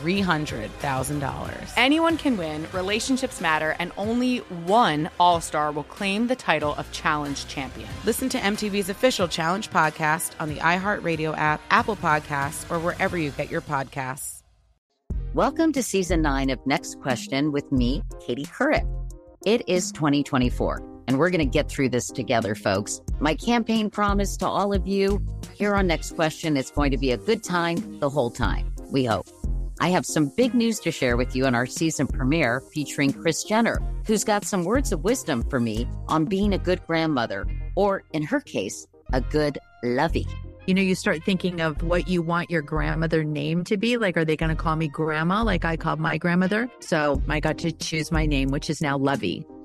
$300,000. 0.00 1.72
Anyone 1.76 2.16
can 2.16 2.36
win, 2.36 2.66
relationships 2.72 3.40
matter, 3.40 3.76
and 3.78 3.92
only 3.96 4.38
one 4.38 5.10
All 5.18 5.40
Star 5.40 5.72
will 5.72 5.84
claim 5.84 6.26
the 6.26 6.36
title 6.36 6.74
of 6.74 6.90
Challenge 6.92 7.46
Champion. 7.48 7.88
Listen 8.04 8.28
to 8.30 8.38
MTV's 8.38 8.88
official 8.88 9.28
Challenge 9.28 9.70
podcast 9.70 10.32
on 10.40 10.48
the 10.48 10.56
iHeartRadio 10.56 11.36
app, 11.36 11.60
Apple 11.70 11.96
Podcasts, 11.96 12.70
or 12.70 12.78
wherever 12.78 13.18
you 13.18 13.30
get 13.30 13.50
your 13.50 13.60
podcasts. 13.60 14.42
Welcome 15.34 15.72
to 15.74 15.82
season 15.82 16.22
nine 16.22 16.50
of 16.50 16.58
Next 16.66 17.00
Question 17.00 17.52
with 17.52 17.70
me, 17.70 18.02
Katie 18.26 18.46
Couric. 18.46 18.86
It 19.46 19.68
is 19.68 19.92
2024 19.92 20.90
and 21.10 21.18
we're 21.18 21.30
going 21.30 21.40
to 21.40 21.44
get 21.44 21.68
through 21.68 21.88
this 21.88 22.06
together, 22.06 22.54
folks. 22.54 23.00
My 23.18 23.34
campaign 23.34 23.90
promise 23.90 24.36
to 24.36 24.46
all 24.46 24.72
of 24.72 24.86
you 24.86 25.20
here 25.54 25.74
on 25.74 25.88
Next 25.88 26.14
Question 26.14 26.56
is 26.56 26.70
going 26.70 26.92
to 26.92 26.98
be 26.98 27.10
a 27.10 27.16
good 27.16 27.42
time 27.42 27.98
the 27.98 28.08
whole 28.08 28.30
time. 28.30 28.72
We 28.92 29.04
hope. 29.04 29.26
I 29.82 29.88
have 29.88 30.04
some 30.04 30.30
big 30.36 30.52
news 30.52 30.78
to 30.80 30.90
share 30.90 31.16
with 31.16 31.34
you 31.34 31.46
in 31.46 31.54
our 31.54 31.64
season 31.64 32.06
premiere 32.06 32.60
featuring 32.60 33.14
Kris 33.14 33.44
Jenner, 33.44 33.80
who's 34.06 34.24
got 34.24 34.44
some 34.44 34.64
words 34.64 34.92
of 34.92 35.04
wisdom 35.04 35.42
for 35.48 35.58
me 35.58 35.88
on 36.06 36.26
being 36.26 36.52
a 36.52 36.58
good 36.58 36.86
grandmother, 36.86 37.46
or 37.76 38.04
in 38.12 38.22
her 38.22 38.40
case, 38.40 38.86
a 39.14 39.22
good 39.22 39.58
lovey. 39.82 40.26
You 40.66 40.74
know, 40.74 40.82
you 40.82 40.94
start 40.94 41.24
thinking 41.24 41.62
of 41.62 41.82
what 41.82 42.08
you 42.08 42.20
want 42.20 42.50
your 42.50 42.60
grandmother 42.60 43.24
name 43.24 43.64
to 43.64 43.78
be. 43.78 43.96
Like, 43.96 44.18
are 44.18 44.24
they 44.24 44.36
going 44.36 44.54
to 44.54 44.62
call 44.62 44.76
me 44.76 44.86
grandma 44.86 45.42
like 45.42 45.64
I 45.64 45.78
called 45.78 45.98
my 45.98 46.18
grandmother? 46.18 46.70
So 46.80 47.22
I 47.28 47.40
got 47.40 47.56
to 47.58 47.72
choose 47.72 48.12
my 48.12 48.26
name, 48.26 48.50
which 48.50 48.68
is 48.68 48.82
now 48.82 48.98
Lovey. 48.98 49.46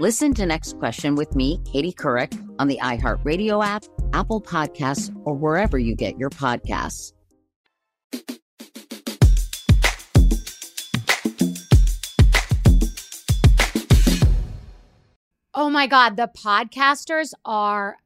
Listen 0.00 0.32
to 0.34 0.46
Next 0.46 0.78
Question 0.78 1.16
with 1.16 1.34
me, 1.34 1.60
Katie 1.64 1.92
Couric, 1.92 2.32
on 2.60 2.68
the 2.68 2.78
iHeartRadio 2.80 3.64
app, 3.66 3.82
Apple 4.12 4.40
Podcasts, 4.40 5.12
or 5.24 5.34
wherever 5.34 5.76
you 5.76 5.96
get 5.96 6.16
your 6.16 6.30
podcasts. 6.30 7.12
Oh 15.52 15.68
my 15.68 15.88
God, 15.88 16.16
the 16.16 16.30
podcasters 16.32 17.32
are 17.44 17.96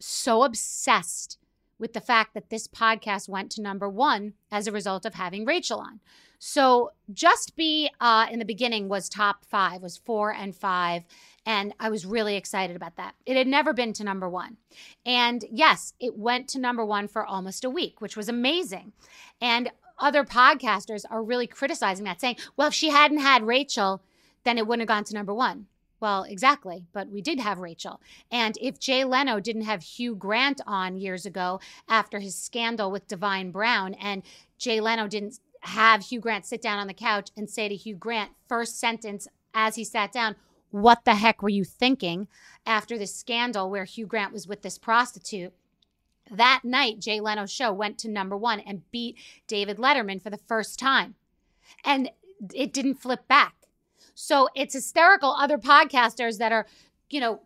so 0.00 0.42
obsessed 0.42 1.38
with 1.78 1.92
the 1.92 2.00
fact 2.00 2.34
that 2.34 2.50
this 2.50 2.66
podcast 2.66 3.28
went 3.28 3.52
to 3.52 3.62
number 3.62 3.88
one 3.88 4.32
as 4.50 4.66
a 4.66 4.72
result 4.72 5.06
of 5.06 5.14
having 5.14 5.44
Rachel 5.44 5.78
on. 5.78 6.00
So 6.42 6.92
Just 7.12 7.54
B 7.54 7.90
uh, 8.00 8.26
in 8.30 8.38
the 8.38 8.46
beginning 8.46 8.88
was 8.88 9.08
top 9.08 9.44
five, 9.44 9.82
was 9.82 9.98
four 9.98 10.32
and 10.32 10.56
five. 10.56 11.04
And 11.44 11.74
I 11.78 11.90
was 11.90 12.06
really 12.06 12.34
excited 12.36 12.76
about 12.76 12.96
that. 12.96 13.14
It 13.26 13.36
had 13.36 13.46
never 13.46 13.72
been 13.74 13.92
to 13.94 14.04
number 14.04 14.28
one. 14.28 14.56
And 15.04 15.44
yes, 15.52 15.92
it 16.00 16.16
went 16.16 16.48
to 16.48 16.58
number 16.58 16.84
one 16.84 17.08
for 17.08 17.24
almost 17.24 17.62
a 17.64 17.70
week, 17.70 18.00
which 18.00 18.16
was 18.16 18.28
amazing. 18.28 18.92
And 19.40 19.70
other 19.98 20.24
podcasters 20.24 21.04
are 21.10 21.22
really 21.22 21.46
criticizing 21.46 22.06
that, 22.06 22.20
saying, 22.22 22.36
well, 22.56 22.68
if 22.68 22.74
she 22.74 22.88
hadn't 22.88 23.18
had 23.18 23.46
Rachel, 23.46 24.02
then 24.44 24.56
it 24.56 24.66
wouldn't 24.66 24.88
have 24.88 24.96
gone 24.96 25.04
to 25.04 25.14
number 25.14 25.34
one. 25.34 25.66
Well, 26.00 26.22
exactly, 26.22 26.86
but 26.94 27.10
we 27.10 27.20
did 27.20 27.38
have 27.38 27.58
Rachel. 27.58 28.00
And 28.30 28.56
if 28.62 28.78
Jay 28.78 29.04
Leno 29.04 29.40
didn't 29.40 29.62
have 29.62 29.82
Hugh 29.82 30.14
Grant 30.14 30.62
on 30.66 30.96
years 30.96 31.26
ago 31.26 31.60
after 31.86 32.20
his 32.20 32.34
scandal 32.34 32.90
with 32.90 33.08
Divine 33.08 33.50
Brown, 33.50 33.92
and 33.94 34.22
Jay 34.56 34.80
Leno 34.80 35.06
didn't 35.06 35.38
have 35.60 36.04
Hugh 36.04 36.20
Grant 36.20 36.46
sit 36.46 36.62
down 36.62 36.78
on 36.78 36.86
the 36.86 36.94
couch 36.94 37.30
and 37.36 37.48
say 37.48 37.68
to 37.68 37.76
Hugh 37.76 37.96
Grant, 37.96 38.30
first 38.48 38.78
sentence 38.78 39.28
as 39.54 39.76
he 39.76 39.84
sat 39.84 40.12
down, 40.12 40.36
What 40.70 41.04
the 41.04 41.16
heck 41.16 41.42
were 41.42 41.48
you 41.48 41.64
thinking 41.64 42.28
after 42.64 42.96
this 42.96 43.14
scandal 43.14 43.70
where 43.70 43.84
Hugh 43.84 44.06
Grant 44.06 44.32
was 44.32 44.46
with 44.46 44.62
this 44.62 44.78
prostitute? 44.78 45.52
That 46.30 46.60
night, 46.62 47.00
Jay 47.00 47.20
Leno's 47.20 47.50
show 47.50 47.72
went 47.72 47.98
to 47.98 48.08
number 48.08 48.36
one 48.36 48.60
and 48.60 48.88
beat 48.92 49.16
David 49.48 49.78
Letterman 49.78 50.22
for 50.22 50.30
the 50.30 50.38
first 50.38 50.78
time. 50.78 51.16
And 51.84 52.10
it 52.54 52.72
didn't 52.72 52.94
flip 52.94 53.26
back. 53.26 53.54
So 54.14 54.48
it's 54.54 54.74
hysterical. 54.74 55.32
Other 55.32 55.58
podcasters 55.58 56.38
that 56.38 56.52
are, 56.52 56.66
you 57.08 57.20
know, 57.20 57.40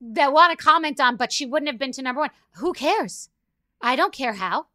that 0.00 0.32
want 0.32 0.56
to 0.56 0.64
comment 0.64 1.00
on, 1.00 1.16
but 1.16 1.32
she 1.32 1.46
wouldn't 1.46 1.68
have 1.68 1.78
been 1.78 1.92
to 1.92 2.02
number 2.02 2.22
one. 2.22 2.30
Who 2.56 2.72
cares? 2.72 3.28
I 3.80 3.96
don't 3.96 4.12
care 4.12 4.34
how. 4.34 4.66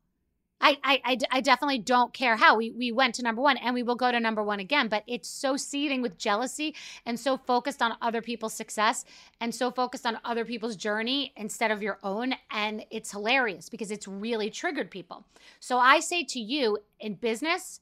I, 0.60 0.78
I, 0.84 1.18
I, 1.32 1.42
definitely 1.42 1.78
don't 1.78 2.14
care 2.14 2.36
how. 2.36 2.58
We, 2.58 2.72
we 2.72 2.92
went 2.92 3.16
to 3.16 3.24
number 3.24 3.42
one 3.42 3.58
and 3.58 3.76
we 3.76 3.84
will 3.84 3.96
go 3.96 4.12
to 4.12 4.20
number 4.20 4.44
one 4.44 4.60
again 4.60 4.88
but 4.88 5.04
it's 5.08 5.30
so 5.30 5.56
seething 5.56 6.02
with 6.02 6.18
jealousy 6.18 6.76
and 7.06 7.20
so 7.20 7.38
focused 7.38 7.82
on 7.82 7.96
other 8.02 8.22
people's 8.22 8.54
success 8.54 9.06
and 9.40 9.54
so 9.54 9.72
focused 9.72 10.06
on 10.06 10.20
other 10.26 10.46
people's 10.46 10.76
journey 10.76 11.34
instead 11.36 11.72
of 11.72 11.82
your 11.82 12.00
own 12.04 12.34
and 12.52 12.86
it's 12.90 13.12
hilarious 13.12 13.70
because 13.70 13.92
it's 13.92 14.08
really 14.08 14.50
triggered 14.50 14.90
people. 14.90 15.26
So 15.60 15.78
i 15.78 16.00
say 16.00 16.24
to 16.24 16.40
you 16.40 16.80
in 17.00 17.16
business 17.16 17.82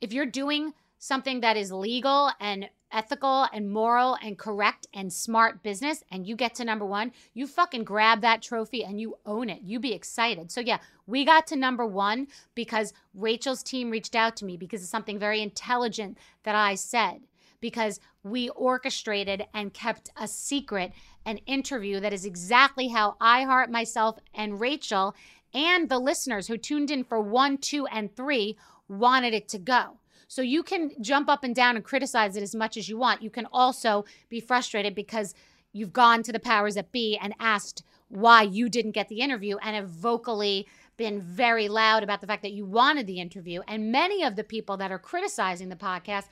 if 0.00 0.12
you're 0.12 0.26
doing 0.26 0.74
something 0.98 1.40
that 1.40 1.56
is 1.56 1.72
legal 1.72 2.30
and 2.40 2.68
ethical 2.92 3.46
and 3.52 3.70
moral 3.70 4.16
and 4.22 4.38
correct 4.38 4.86
and 4.94 5.12
smart 5.12 5.62
business 5.62 6.02
and 6.10 6.26
you 6.26 6.36
get 6.36 6.54
to 6.54 6.64
number 6.64 6.86
one, 6.86 7.12
you 7.34 7.46
fucking 7.46 7.84
grab 7.84 8.20
that 8.20 8.42
trophy 8.42 8.84
and 8.84 9.00
you 9.00 9.16
own 9.26 9.50
it. 9.50 9.62
You 9.62 9.80
be 9.80 9.92
excited. 9.92 10.50
So, 10.50 10.60
yeah, 10.60 10.78
we 11.06 11.24
got 11.24 11.46
to 11.48 11.56
number 11.56 11.84
one 11.84 12.28
because 12.54 12.92
Rachel's 13.14 13.62
team 13.62 13.90
reached 13.90 14.14
out 14.14 14.36
to 14.36 14.44
me 14.44 14.56
because 14.56 14.82
of 14.82 14.88
something 14.88 15.18
very 15.18 15.42
intelligent 15.42 16.18
that 16.44 16.54
I 16.54 16.74
said. 16.74 17.22
Because 17.60 18.00
we 18.22 18.50
orchestrated 18.50 19.46
and 19.54 19.72
kept 19.72 20.10
a 20.16 20.28
secret 20.28 20.92
an 21.24 21.38
interview 21.46 22.00
that 22.00 22.12
is 22.12 22.24
exactly 22.24 22.88
how 22.88 23.16
iHeart 23.20 23.70
myself 23.70 24.18
and 24.34 24.60
Rachel 24.60 25.14
and 25.52 25.88
the 25.88 25.98
listeners 25.98 26.46
who 26.46 26.56
tuned 26.56 26.90
in 26.90 27.02
for 27.02 27.20
one, 27.20 27.58
two, 27.58 27.86
and 27.86 28.14
three 28.14 28.56
wanted 28.88 29.34
it 29.34 29.48
to 29.48 29.58
go. 29.58 29.98
So 30.28 30.42
you 30.42 30.62
can 30.62 30.90
jump 31.00 31.28
up 31.28 31.44
and 31.44 31.54
down 31.54 31.76
and 31.76 31.84
criticize 31.84 32.36
it 32.36 32.42
as 32.42 32.54
much 32.54 32.76
as 32.76 32.88
you 32.88 32.98
want. 32.98 33.22
You 33.22 33.30
can 33.30 33.46
also 33.52 34.04
be 34.28 34.40
frustrated 34.40 34.94
because 34.94 35.34
you've 35.72 35.92
gone 35.92 36.22
to 36.24 36.32
the 36.32 36.40
powers 36.40 36.74
that 36.74 36.92
be 36.92 37.16
and 37.16 37.34
asked 37.38 37.82
why 38.08 38.42
you 38.42 38.68
didn't 38.68 38.92
get 38.92 39.08
the 39.08 39.20
interview 39.20 39.56
and 39.58 39.76
have 39.76 39.88
vocally 39.88 40.66
been 40.96 41.20
very 41.20 41.68
loud 41.68 42.02
about 42.02 42.20
the 42.20 42.26
fact 42.26 42.42
that 42.42 42.52
you 42.52 42.64
wanted 42.64 43.06
the 43.06 43.20
interview. 43.20 43.60
And 43.68 43.92
many 43.92 44.22
of 44.22 44.36
the 44.36 44.44
people 44.44 44.76
that 44.78 44.90
are 44.90 44.98
criticizing 44.98 45.68
the 45.68 45.76
podcast 45.76 46.24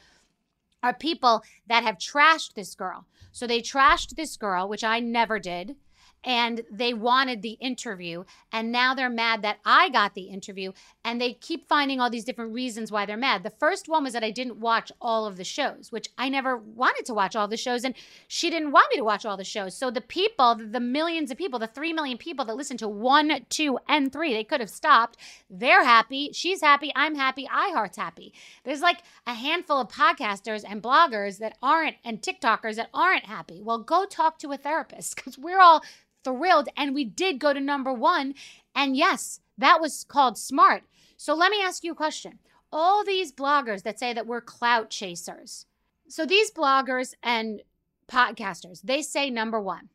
are 0.82 0.94
people 0.94 1.42
that 1.66 1.82
have 1.82 1.98
trashed 1.98 2.54
this 2.54 2.74
girl. 2.74 3.06
So 3.32 3.46
they 3.46 3.60
trashed 3.60 4.16
this 4.16 4.36
girl, 4.36 4.68
which 4.68 4.84
I 4.84 5.00
never 5.00 5.38
did 5.38 5.76
and 6.24 6.62
they 6.70 6.94
wanted 6.94 7.42
the 7.42 7.52
interview 7.60 8.24
and 8.52 8.72
now 8.72 8.94
they're 8.94 9.10
mad 9.10 9.42
that 9.42 9.58
I 9.64 9.90
got 9.90 10.14
the 10.14 10.22
interview 10.22 10.72
and 11.04 11.20
they 11.20 11.34
keep 11.34 11.68
finding 11.68 12.00
all 12.00 12.08
these 12.08 12.24
different 12.24 12.54
reasons 12.54 12.90
why 12.90 13.04
they're 13.04 13.16
mad. 13.16 13.42
The 13.42 13.50
first 13.50 13.88
one 13.88 14.04
was 14.04 14.14
that 14.14 14.24
I 14.24 14.30
didn't 14.30 14.58
watch 14.58 14.90
all 15.00 15.26
of 15.26 15.36
the 15.36 15.44
shows, 15.44 15.92
which 15.92 16.08
I 16.16 16.28
never 16.28 16.56
wanted 16.56 17.04
to 17.06 17.14
watch 17.14 17.36
all 17.36 17.46
the 17.46 17.56
shows 17.56 17.84
and 17.84 17.94
she 18.26 18.48
didn't 18.50 18.72
want 18.72 18.88
me 18.90 18.96
to 18.96 19.04
watch 19.04 19.26
all 19.26 19.36
the 19.36 19.44
shows. 19.44 19.76
So 19.76 19.90
the 19.90 20.00
people, 20.00 20.54
the 20.54 20.80
millions 20.80 21.30
of 21.30 21.36
people, 21.36 21.58
the 21.58 21.66
3 21.66 21.92
million 21.92 22.16
people 22.16 22.44
that 22.46 22.56
listen 22.56 22.76
to 22.78 22.88
1, 22.88 23.46
2 23.50 23.78
and 23.88 24.12
3, 24.12 24.32
they 24.32 24.44
could 24.44 24.60
have 24.60 24.70
stopped. 24.70 25.18
They're 25.50 25.84
happy, 25.84 26.30
she's 26.32 26.62
happy, 26.62 26.90
I'm 26.96 27.14
happy, 27.14 27.46
iHeart's 27.46 27.98
happy. 27.98 28.32
There's 28.64 28.80
like 28.80 28.98
a 29.26 29.34
handful 29.34 29.80
of 29.80 29.88
podcasters 29.88 30.64
and 30.66 30.82
bloggers 30.82 31.38
that 31.38 31.58
aren't 31.62 31.96
and 32.04 32.22
TikTokers 32.22 32.76
that 32.76 32.90
aren't 32.94 33.26
happy. 33.26 33.60
Well, 33.62 33.78
go 33.78 34.06
talk 34.06 34.38
to 34.38 34.52
a 34.52 34.56
therapist 34.56 35.16
cuz 35.16 35.38
we're 35.38 35.60
all 35.60 35.82
thrilled. 36.24 36.68
And 36.76 36.94
we 36.94 37.04
did 37.04 37.38
go 37.38 37.52
to 37.52 37.60
number 37.60 37.92
one. 37.92 38.34
And 38.74 38.96
yes, 38.96 39.40
that 39.58 39.80
was 39.80 40.04
called 40.04 40.38
smart. 40.38 40.82
So 41.16 41.34
let 41.34 41.50
me 41.50 41.62
ask 41.62 41.84
you 41.84 41.92
a 41.92 41.96
question. 41.96 42.38
All 42.72 43.04
these 43.04 43.32
bloggers 43.32 43.82
that 43.84 44.00
say 44.00 44.12
that 44.12 44.26
we're 44.26 44.40
clout 44.40 44.90
chasers. 44.90 45.66
So 46.08 46.26
these 46.26 46.50
bloggers 46.50 47.14
and 47.22 47.62
podcasters, 48.08 48.82
they 48.82 49.00
say 49.00 49.30
number 49.30 49.60
one, 49.60 49.88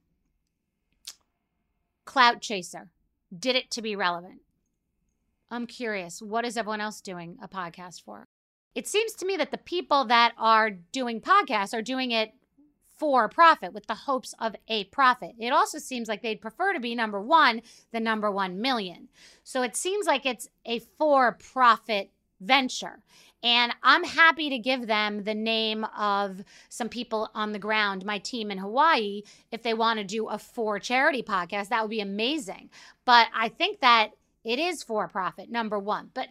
clout 2.06 2.42
chaser, 2.42 2.90
did 3.38 3.56
it 3.56 3.70
to 3.72 3.82
be 3.82 3.96
relevant. 3.96 4.42
I'm 5.52 5.68
curious, 5.68 6.22
what 6.22 6.46
is 6.46 6.58
everyone 6.58 6.82
else 6.82 7.02
doing 7.02 7.38
a 7.42 7.48
podcast 7.48 8.04
for? 8.04 8.28
It 8.76 8.88
seems 8.88 9.14
to 9.14 9.26
me 9.26 9.36
that 9.38 9.52
the 9.52 9.58
people 9.58 10.06
that 10.06 10.34
are 10.38 10.70
doing 10.72 11.22
podcasts 11.22 11.74
are 11.74 11.82
doing 11.82 12.12
it 12.12 12.34
for 13.00 13.30
profit 13.30 13.74
with 13.74 13.88
the 13.88 13.96
hopes 13.96 14.36
of 14.40 14.56
a 14.68 14.84
profit. 14.86 15.32
It 15.40 15.54
also 15.54 15.80
seems 15.80 16.08
like 16.08 16.22
they'd 16.22 16.42
prefer 16.42 16.74
to 16.74 16.80
be 16.80 16.94
number 16.94 17.22
one 17.22 17.62
than 17.92 18.04
number 18.04 18.30
one 18.30 18.62
million. 18.62 19.08
So 19.44 19.64
it 19.64 19.76
seems 19.76 20.06
like 20.06 20.26
it's 20.26 20.50
a 20.66 20.80
for 20.98 21.38
profit 21.54 22.12
venture. 22.42 23.00
And 23.42 23.74
I'm 23.84 24.04
happy 24.04 24.50
to 24.50 24.60
give 24.60 24.86
them 24.86 25.24
the 25.24 25.34
name 25.34 25.86
of 25.98 26.44
some 26.68 26.90
people 26.90 27.30
on 27.34 27.54
the 27.54 27.60
ground, 27.60 28.06
my 28.06 28.20
team 28.20 28.52
in 28.52 28.58
Hawaii, 28.58 29.24
if 29.52 29.64
they 29.64 29.74
want 29.74 30.00
to 30.00 30.04
do 30.04 30.28
a 30.28 30.38
for 30.38 30.78
charity 30.78 31.24
podcast. 31.24 31.70
That 31.70 31.82
would 31.82 31.90
be 31.90 32.02
amazing. 32.02 32.70
But 33.06 33.28
I 33.34 33.48
think 33.48 33.80
that 33.80 34.12
it 34.44 34.60
is 34.60 34.84
for 34.84 35.08
profit, 35.08 35.50
number 35.50 35.80
one. 35.80 36.10
But 36.14 36.28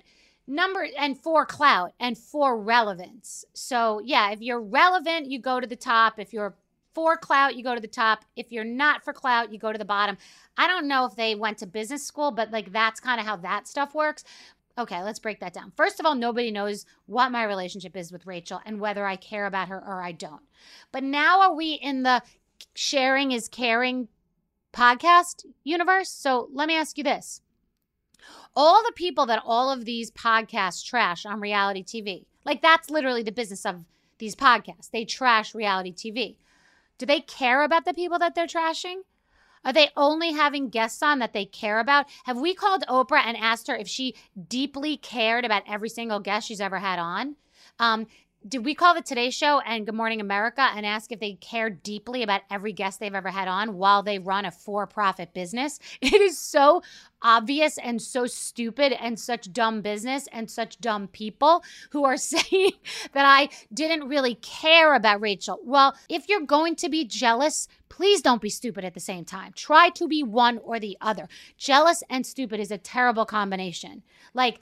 number 0.49 0.87
and 0.99 1.19
for 1.19 1.45
clout 1.45 1.93
and 2.01 2.17
for 2.17 2.59
relevance. 2.59 3.45
So, 3.55 4.01
yeah, 4.05 4.31
if 4.31 4.41
you're 4.41 4.61
relevant, 4.61 5.31
you 5.31 5.39
go 5.39 5.61
to 5.61 5.67
the 5.67 5.77
top. 5.77 6.19
If 6.19 6.33
you're 6.33 6.57
for 6.95 7.17
clout, 7.17 7.55
you 7.55 7.63
go 7.63 7.75
to 7.75 7.81
the 7.81 7.87
top. 7.87 8.25
If 8.35 8.51
you're 8.51 8.65
not 8.65 9.05
for 9.05 9.13
clout, 9.13 9.53
you 9.53 9.59
go 9.59 9.73
to 9.73 9.79
the 9.79 9.85
bottom. 9.85 10.19
I 10.57 10.67
don't 10.67 10.89
know 10.89 11.05
if 11.05 11.15
they 11.15 11.35
went 11.35 11.59
to 11.59 11.67
business 11.67 12.05
school, 12.05 12.31
but 12.31 12.51
like 12.51 12.73
that's 12.73 12.99
kind 12.99 13.21
of 13.21 13.27
how 13.27 13.37
that 13.37 13.69
stuff 13.69 13.95
works. 13.95 14.25
Okay, 14.79 15.03
let's 15.03 15.19
break 15.19 15.41
that 15.41 15.53
down. 15.53 15.73
First 15.77 15.99
of 15.99 16.07
all, 16.07 16.15
nobody 16.15 16.51
knows 16.51 16.87
what 17.07 17.33
my 17.33 17.45
relationship 17.45 17.97
is 17.97 18.13
with 18.13 18.27
Rachel 18.27 18.61
and 18.65 18.81
whether 18.81 19.07
I 19.07 19.17
care 19.17 19.47
about 19.47 19.69
her 19.69 19.79
or 19.79 20.03
I 20.03 20.13
don't. 20.13 20.43
But 20.93 21.03
now 21.03 21.41
are 21.41 21.55
we 21.55 21.73
in 21.73 22.05
the 22.05 22.23
sharing 22.75 23.33
is 23.33 23.49
caring 23.49 24.09
podcast 24.73 25.45
universe? 25.65 26.11
So 26.11 26.49
let 26.53 26.69
me 26.69 26.77
ask 26.77 26.97
you 26.97 27.05
this 27.05 27.43
all 28.57 28.83
the 28.85 28.93
people 28.93 29.27
that 29.27 29.43
all 29.45 29.71
of 29.71 29.85
these 29.85 30.11
podcasts 30.11 30.85
trash 30.85 31.25
on 31.25 31.41
reality 31.41 31.85
TV. 31.85 32.25
Like 32.45 32.63
that's 32.63 32.91
literally 32.91 33.23
the 33.23 33.33
business 33.33 33.65
of 33.67 33.85
these 34.19 34.35
podcasts. 34.35 34.91
They 34.91 35.05
trash 35.05 35.55
reality 35.55 35.93
TV. 35.93 36.37
Do 36.99 37.07
they 37.07 37.21
care 37.21 37.63
about 37.63 37.85
the 37.85 37.95
people 37.95 38.19
that 38.19 38.35
they're 38.35 38.47
trashing? 38.47 39.03
Are 39.65 39.73
they 39.73 39.91
only 39.97 40.33
having 40.33 40.69
guests 40.69 41.03
on 41.03 41.19
that 41.19 41.33
they 41.33 41.45
care 41.45 41.79
about? 41.79 42.07
Have 42.25 42.39
we 42.39 42.55
called 42.55 42.85
Oprah 42.89 43.25
and 43.25 43.37
asked 43.37 43.69
her 43.69 43.77
if 43.77 43.89
she 43.89 44.15
deeply 44.49 44.97
cared 44.97 45.45
about 45.45 45.63
every 45.67 45.89
single 45.89 46.21
guest 46.21 46.49
she's 46.49 46.61
ever 46.61 46.79
had 46.79 46.99
on? 46.99 47.37
Um, 47.79 48.07
did 48.47 48.65
we 48.65 48.75
call 48.75 48.95
the 48.95 49.03
Today 49.03 49.31
Show 49.31 49.59
and 49.61 49.85
Good 49.85 49.97
Morning 49.97 50.21
America 50.21 50.61
and 50.75 50.87
ask 50.87 51.11
if 51.11 51.19
they 51.19 51.35
care 51.35 51.71
deeply 51.71 52.23
about 52.23 52.43
every 52.51 52.73
guest 52.73 53.01
they've 53.01 53.15
ever 53.15 53.31
had 53.31 53.49
on 53.49 53.75
while 53.75 54.03
they 54.03 54.19
run 54.19 54.45
a 54.45 54.51
for 54.53 54.87
profit 54.87 55.35
business? 55.35 55.79
It 56.01 56.21
is 56.21 56.39
so 56.39 56.83
obvious 57.21 57.79
and 57.79 58.01
so 58.01 58.27
stupid 58.27 58.93
and 58.93 59.19
such 59.19 59.53
dumb 59.53 59.83
business 59.83 60.29
and 60.33 60.51
such 60.51 60.81
dumb 60.81 61.09
people 61.09 61.65
who 61.91 62.05
are 62.05 62.17
saying 62.17 62.73
that 63.13 63.27
I 63.27 63.49
didn't 63.73 64.09
really 64.09 64.37
care 64.37 64.95
about 64.95 65.21
Rachel. 65.21 65.59
Well, 65.65 65.95
if 66.09 66.29
you're 66.29 66.41
going 66.41 66.77
to 66.77 66.89
be 66.89 67.05
jealous, 67.05 67.67
please 67.89 68.23
don't 68.23 68.43
be 68.43 68.51
stupid 68.51 68.85
at 68.85 68.95
the 68.95 69.01
same 69.01 69.25
time. 69.25 69.53
Try 69.55 69.91
to 69.91 70.07
be 70.07 70.23
one 70.23 70.59
or 70.59 70.79
the 70.79 70.97
other. 71.01 71.29
Jealous 71.57 72.03
and 72.09 72.25
stupid 72.25 72.61
is 72.61 72.71
a 72.71 72.79
terrible 72.79 73.27
combination. 73.27 74.03
Like, 74.33 74.61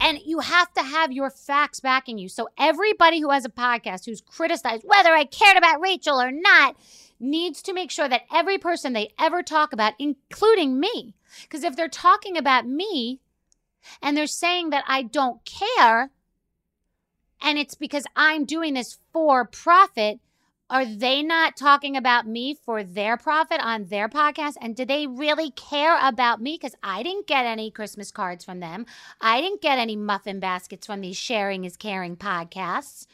and 0.00 0.18
you 0.24 0.40
have 0.40 0.72
to 0.74 0.82
have 0.82 1.12
your 1.12 1.30
facts 1.30 1.80
backing 1.80 2.18
you. 2.18 2.28
So 2.28 2.48
everybody 2.58 3.20
who 3.20 3.30
has 3.30 3.44
a 3.44 3.50
podcast 3.50 4.04
who's 4.04 4.20
criticized 4.20 4.84
whether 4.86 5.12
I 5.12 5.24
cared 5.24 5.56
about 5.56 5.80
Rachel 5.80 6.20
or 6.20 6.30
not 6.30 6.76
needs 7.20 7.62
to 7.62 7.72
make 7.72 7.90
sure 7.90 8.08
that 8.08 8.22
every 8.32 8.58
person 8.58 8.92
they 8.92 9.12
ever 9.18 9.42
talk 9.42 9.72
about, 9.72 9.94
including 9.98 10.78
me, 10.78 11.14
because 11.42 11.64
if 11.64 11.76
they're 11.76 11.88
talking 11.88 12.36
about 12.36 12.66
me 12.66 13.20
and 14.02 14.16
they're 14.16 14.26
saying 14.26 14.70
that 14.70 14.84
I 14.86 15.02
don't 15.02 15.44
care, 15.44 16.10
and 17.40 17.58
it's 17.58 17.74
because 17.74 18.04
I'm 18.16 18.44
doing 18.44 18.74
this 18.74 18.98
for 19.12 19.44
profit, 19.44 20.20
are 20.70 20.84
they 20.84 21.22
not 21.22 21.56
talking 21.56 21.96
about 21.96 22.26
me 22.26 22.54
for 22.54 22.84
their 22.84 23.16
profit 23.16 23.60
on 23.62 23.86
their 23.86 24.08
podcast? 24.08 24.54
And 24.60 24.76
do 24.76 24.84
they 24.84 25.06
really 25.06 25.50
care 25.52 25.98
about 26.02 26.42
me? 26.42 26.58
Because 26.60 26.76
I 26.82 27.02
didn't 27.02 27.26
get 27.26 27.46
any 27.46 27.70
Christmas 27.70 28.10
cards 28.10 28.44
from 28.44 28.60
them. 28.60 28.84
I 29.20 29.40
didn't 29.40 29.62
get 29.62 29.78
any 29.78 29.96
muffin 29.96 30.40
baskets 30.40 30.86
from 30.86 31.00
these 31.00 31.16
Sharing 31.16 31.64
is 31.64 31.76
Caring 31.76 32.16
podcasts. 32.16 33.06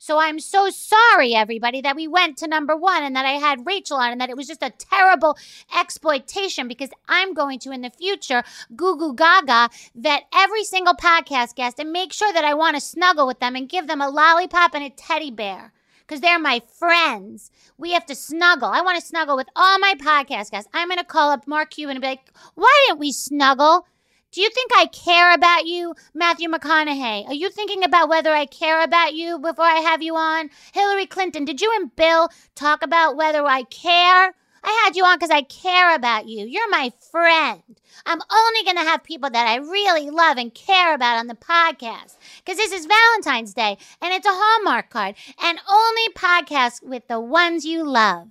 So 0.00 0.18
I'm 0.18 0.38
so 0.38 0.70
sorry, 0.70 1.34
everybody, 1.34 1.80
that 1.80 1.96
we 1.96 2.06
went 2.06 2.36
to 2.38 2.48
number 2.48 2.76
one 2.76 3.02
and 3.02 3.16
that 3.16 3.26
I 3.26 3.32
had 3.32 3.66
Rachel 3.66 3.96
on 3.96 4.12
and 4.12 4.20
that 4.20 4.30
it 4.30 4.36
was 4.36 4.46
just 4.46 4.62
a 4.62 4.70
terrible 4.70 5.36
exploitation 5.76 6.68
because 6.68 6.90
I'm 7.08 7.34
going 7.34 7.58
to, 7.60 7.72
in 7.72 7.82
the 7.82 7.90
future, 7.90 8.44
goo 8.76 8.96
goo 8.96 9.14
gaga 9.14 9.70
vet 9.96 10.24
every 10.32 10.62
single 10.62 10.94
podcast 10.94 11.56
guest 11.56 11.80
and 11.80 11.92
make 11.92 12.12
sure 12.12 12.32
that 12.32 12.44
I 12.44 12.54
want 12.54 12.76
to 12.76 12.80
snuggle 12.80 13.26
with 13.26 13.40
them 13.40 13.56
and 13.56 13.68
give 13.68 13.88
them 13.88 14.00
a 14.00 14.08
lollipop 14.08 14.74
and 14.74 14.84
a 14.84 14.90
teddy 14.90 15.32
bear 15.32 15.72
because 16.08 16.22
they're 16.22 16.38
my 16.38 16.62
friends. 16.78 17.50
We 17.76 17.92
have 17.92 18.06
to 18.06 18.14
snuggle. 18.14 18.70
I 18.70 18.80
want 18.80 18.98
to 18.98 19.06
snuggle 19.06 19.36
with 19.36 19.48
all 19.54 19.78
my 19.78 19.94
podcast 20.00 20.50
guests. 20.50 20.70
I'm 20.72 20.88
going 20.88 20.98
to 20.98 21.04
call 21.04 21.30
up 21.30 21.46
Mark 21.46 21.70
Cuban 21.70 21.96
and 21.96 22.02
be 22.02 22.08
like, 22.08 22.32
why 22.54 22.84
didn't 22.86 22.98
we 22.98 23.12
snuggle? 23.12 23.86
Do 24.32 24.40
you 24.40 24.50
think 24.50 24.70
I 24.74 24.86
care 24.86 25.34
about 25.34 25.66
you, 25.66 25.94
Matthew 26.14 26.48
McConaughey? 26.48 27.26
Are 27.28 27.34
you 27.34 27.50
thinking 27.50 27.84
about 27.84 28.08
whether 28.08 28.30
I 28.32 28.46
care 28.46 28.82
about 28.82 29.14
you 29.14 29.38
before 29.38 29.64
I 29.64 29.80
have 29.80 30.02
you 30.02 30.16
on? 30.16 30.50
Hillary 30.72 31.06
Clinton, 31.06 31.44
did 31.44 31.60
you 31.60 31.72
and 31.78 31.94
Bill 31.94 32.28
talk 32.54 32.82
about 32.82 33.16
whether 33.16 33.44
I 33.46 33.62
care? 33.64 34.34
I 34.68 34.82
had 34.84 34.96
you 34.96 35.04
on 35.06 35.16
because 35.16 35.30
I 35.30 35.40
care 35.40 35.94
about 35.94 36.28
you. 36.28 36.44
You're 36.44 36.68
my 36.68 36.92
friend. 37.10 37.62
I'm 38.04 38.20
only 38.30 38.64
going 38.64 38.76
to 38.76 38.90
have 38.90 39.02
people 39.02 39.30
that 39.30 39.46
I 39.48 39.56
really 39.56 40.10
love 40.10 40.36
and 40.36 40.52
care 40.52 40.94
about 40.94 41.16
on 41.16 41.26
the 41.26 41.34
podcast 41.34 42.18
because 42.44 42.58
this 42.58 42.72
is 42.72 42.84
Valentine's 42.84 43.54
Day 43.54 43.78
and 44.02 44.12
it's 44.12 44.26
a 44.26 44.30
Hallmark 44.30 44.90
card 44.90 45.14
and 45.42 45.58
only 45.70 46.12
podcast 46.14 46.82
with 46.82 47.08
the 47.08 47.18
ones 47.18 47.64
you 47.64 47.82
love. 47.82 48.28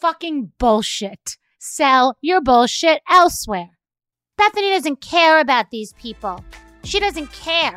Fucking 0.00 0.50
bullshit. 0.58 1.36
Sell 1.60 2.16
your 2.20 2.40
bullshit 2.40 3.02
elsewhere. 3.08 3.78
Bethenny 4.36 4.74
doesn't 4.74 5.00
care 5.00 5.38
about 5.38 5.70
these 5.70 5.92
people. 5.92 6.44
She 6.82 6.98
doesn't 6.98 7.32
care. 7.32 7.76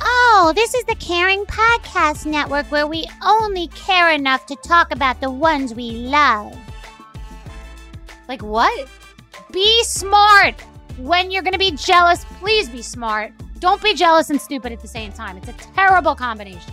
Oh, 0.00 0.52
this 0.54 0.74
is 0.74 0.84
the 0.84 0.94
Caring 0.94 1.44
Podcast 1.46 2.26
Network 2.26 2.70
where 2.70 2.86
we 2.86 3.06
only 3.24 3.68
care 3.68 4.10
enough 4.10 4.46
to 4.46 4.56
talk 4.56 4.92
about 4.92 5.20
the 5.20 5.30
ones 5.30 5.74
we 5.74 5.90
love. 5.90 6.56
Like 8.28 8.42
what? 8.42 8.88
Be 9.50 9.82
smart. 9.84 10.60
When 10.98 11.30
you're 11.30 11.42
going 11.42 11.52
to 11.52 11.58
be 11.58 11.72
jealous, 11.72 12.24
please 12.38 12.68
be 12.68 12.82
smart. 12.82 13.32
Don't 13.58 13.82
be 13.82 13.94
jealous 13.94 14.30
and 14.30 14.40
stupid 14.40 14.72
at 14.72 14.80
the 14.80 14.88
same 14.88 15.12
time. 15.12 15.36
It's 15.36 15.48
a 15.48 15.52
terrible 15.74 16.14
combination. 16.14 16.72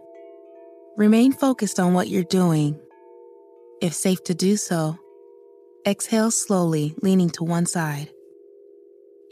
Remain 0.97 1.31
focused 1.31 1.79
on 1.79 1.93
what 1.93 2.09
you're 2.09 2.23
doing. 2.25 2.77
If 3.81 3.93
safe 3.93 4.21
to 4.25 4.33
do 4.33 4.57
so, 4.57 4.97
exhale 5.87 6.31
slowly, 6.31 6.93
leaning 7.01 7.29
to 7.31 7.45
one 7.45 7.65
side. 7.65 8.09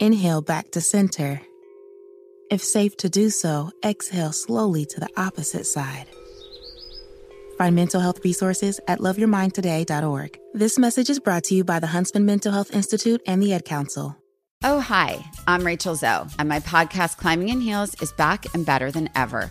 Inhale 0.00 0.40
back 0.40 0.70
to 0.72 0.80
center. 0.80 1.42
If 2.50 2.62
safe 2.62 2.96
to 2.98 3.10
do 3.10 3.28
so, 3.28 3.72
exhale 3.84 4.32
slowly 4.32 4.86
to 4.86 5.00
the 5.00 5.10
opposite 5.18 5.66
side. 5.66 6.06
Find 7.58 7.76
mental 7.76 8.00
health 8.00 8.24
resources 8.24 8.80
at 8.88 9.00
loveyourmindtoday.org. 9.00 10.40
This 10.54 10.78
message 10.78 11.10
is 11.10 11.20
brought 11.20 11.44
to 11.44 11.54
you 11.54 11.62
by 11.62 11.78
the 11.78 11.88
Huntsman 11.88 12.24
Mental 12.24 12.52
Health 12.52 12.74
Institute 12.74 13.20
and 13.26 13.42
the 13.42 13.52
Ad 13.52 13.66
Council. 13.66 14.16
Oh, 14.62 14.80
hi, 14.80 15.24
I'm 15.46 15.64
Rachel 15.64 15.94
Zoe, 15.94 16.26
and 16.38 16.48
my 16.48 16.60
podcast, 16.60 17.18
Climbing 17.18 17.50
in 17.50 17.60
Heels, 17.60 17.94
is 18.02 18.12
back 18.12 18.46
and 18.54 18.64
better 18.64 18.90
than 18.90 19.10
ever. 19.14 19.50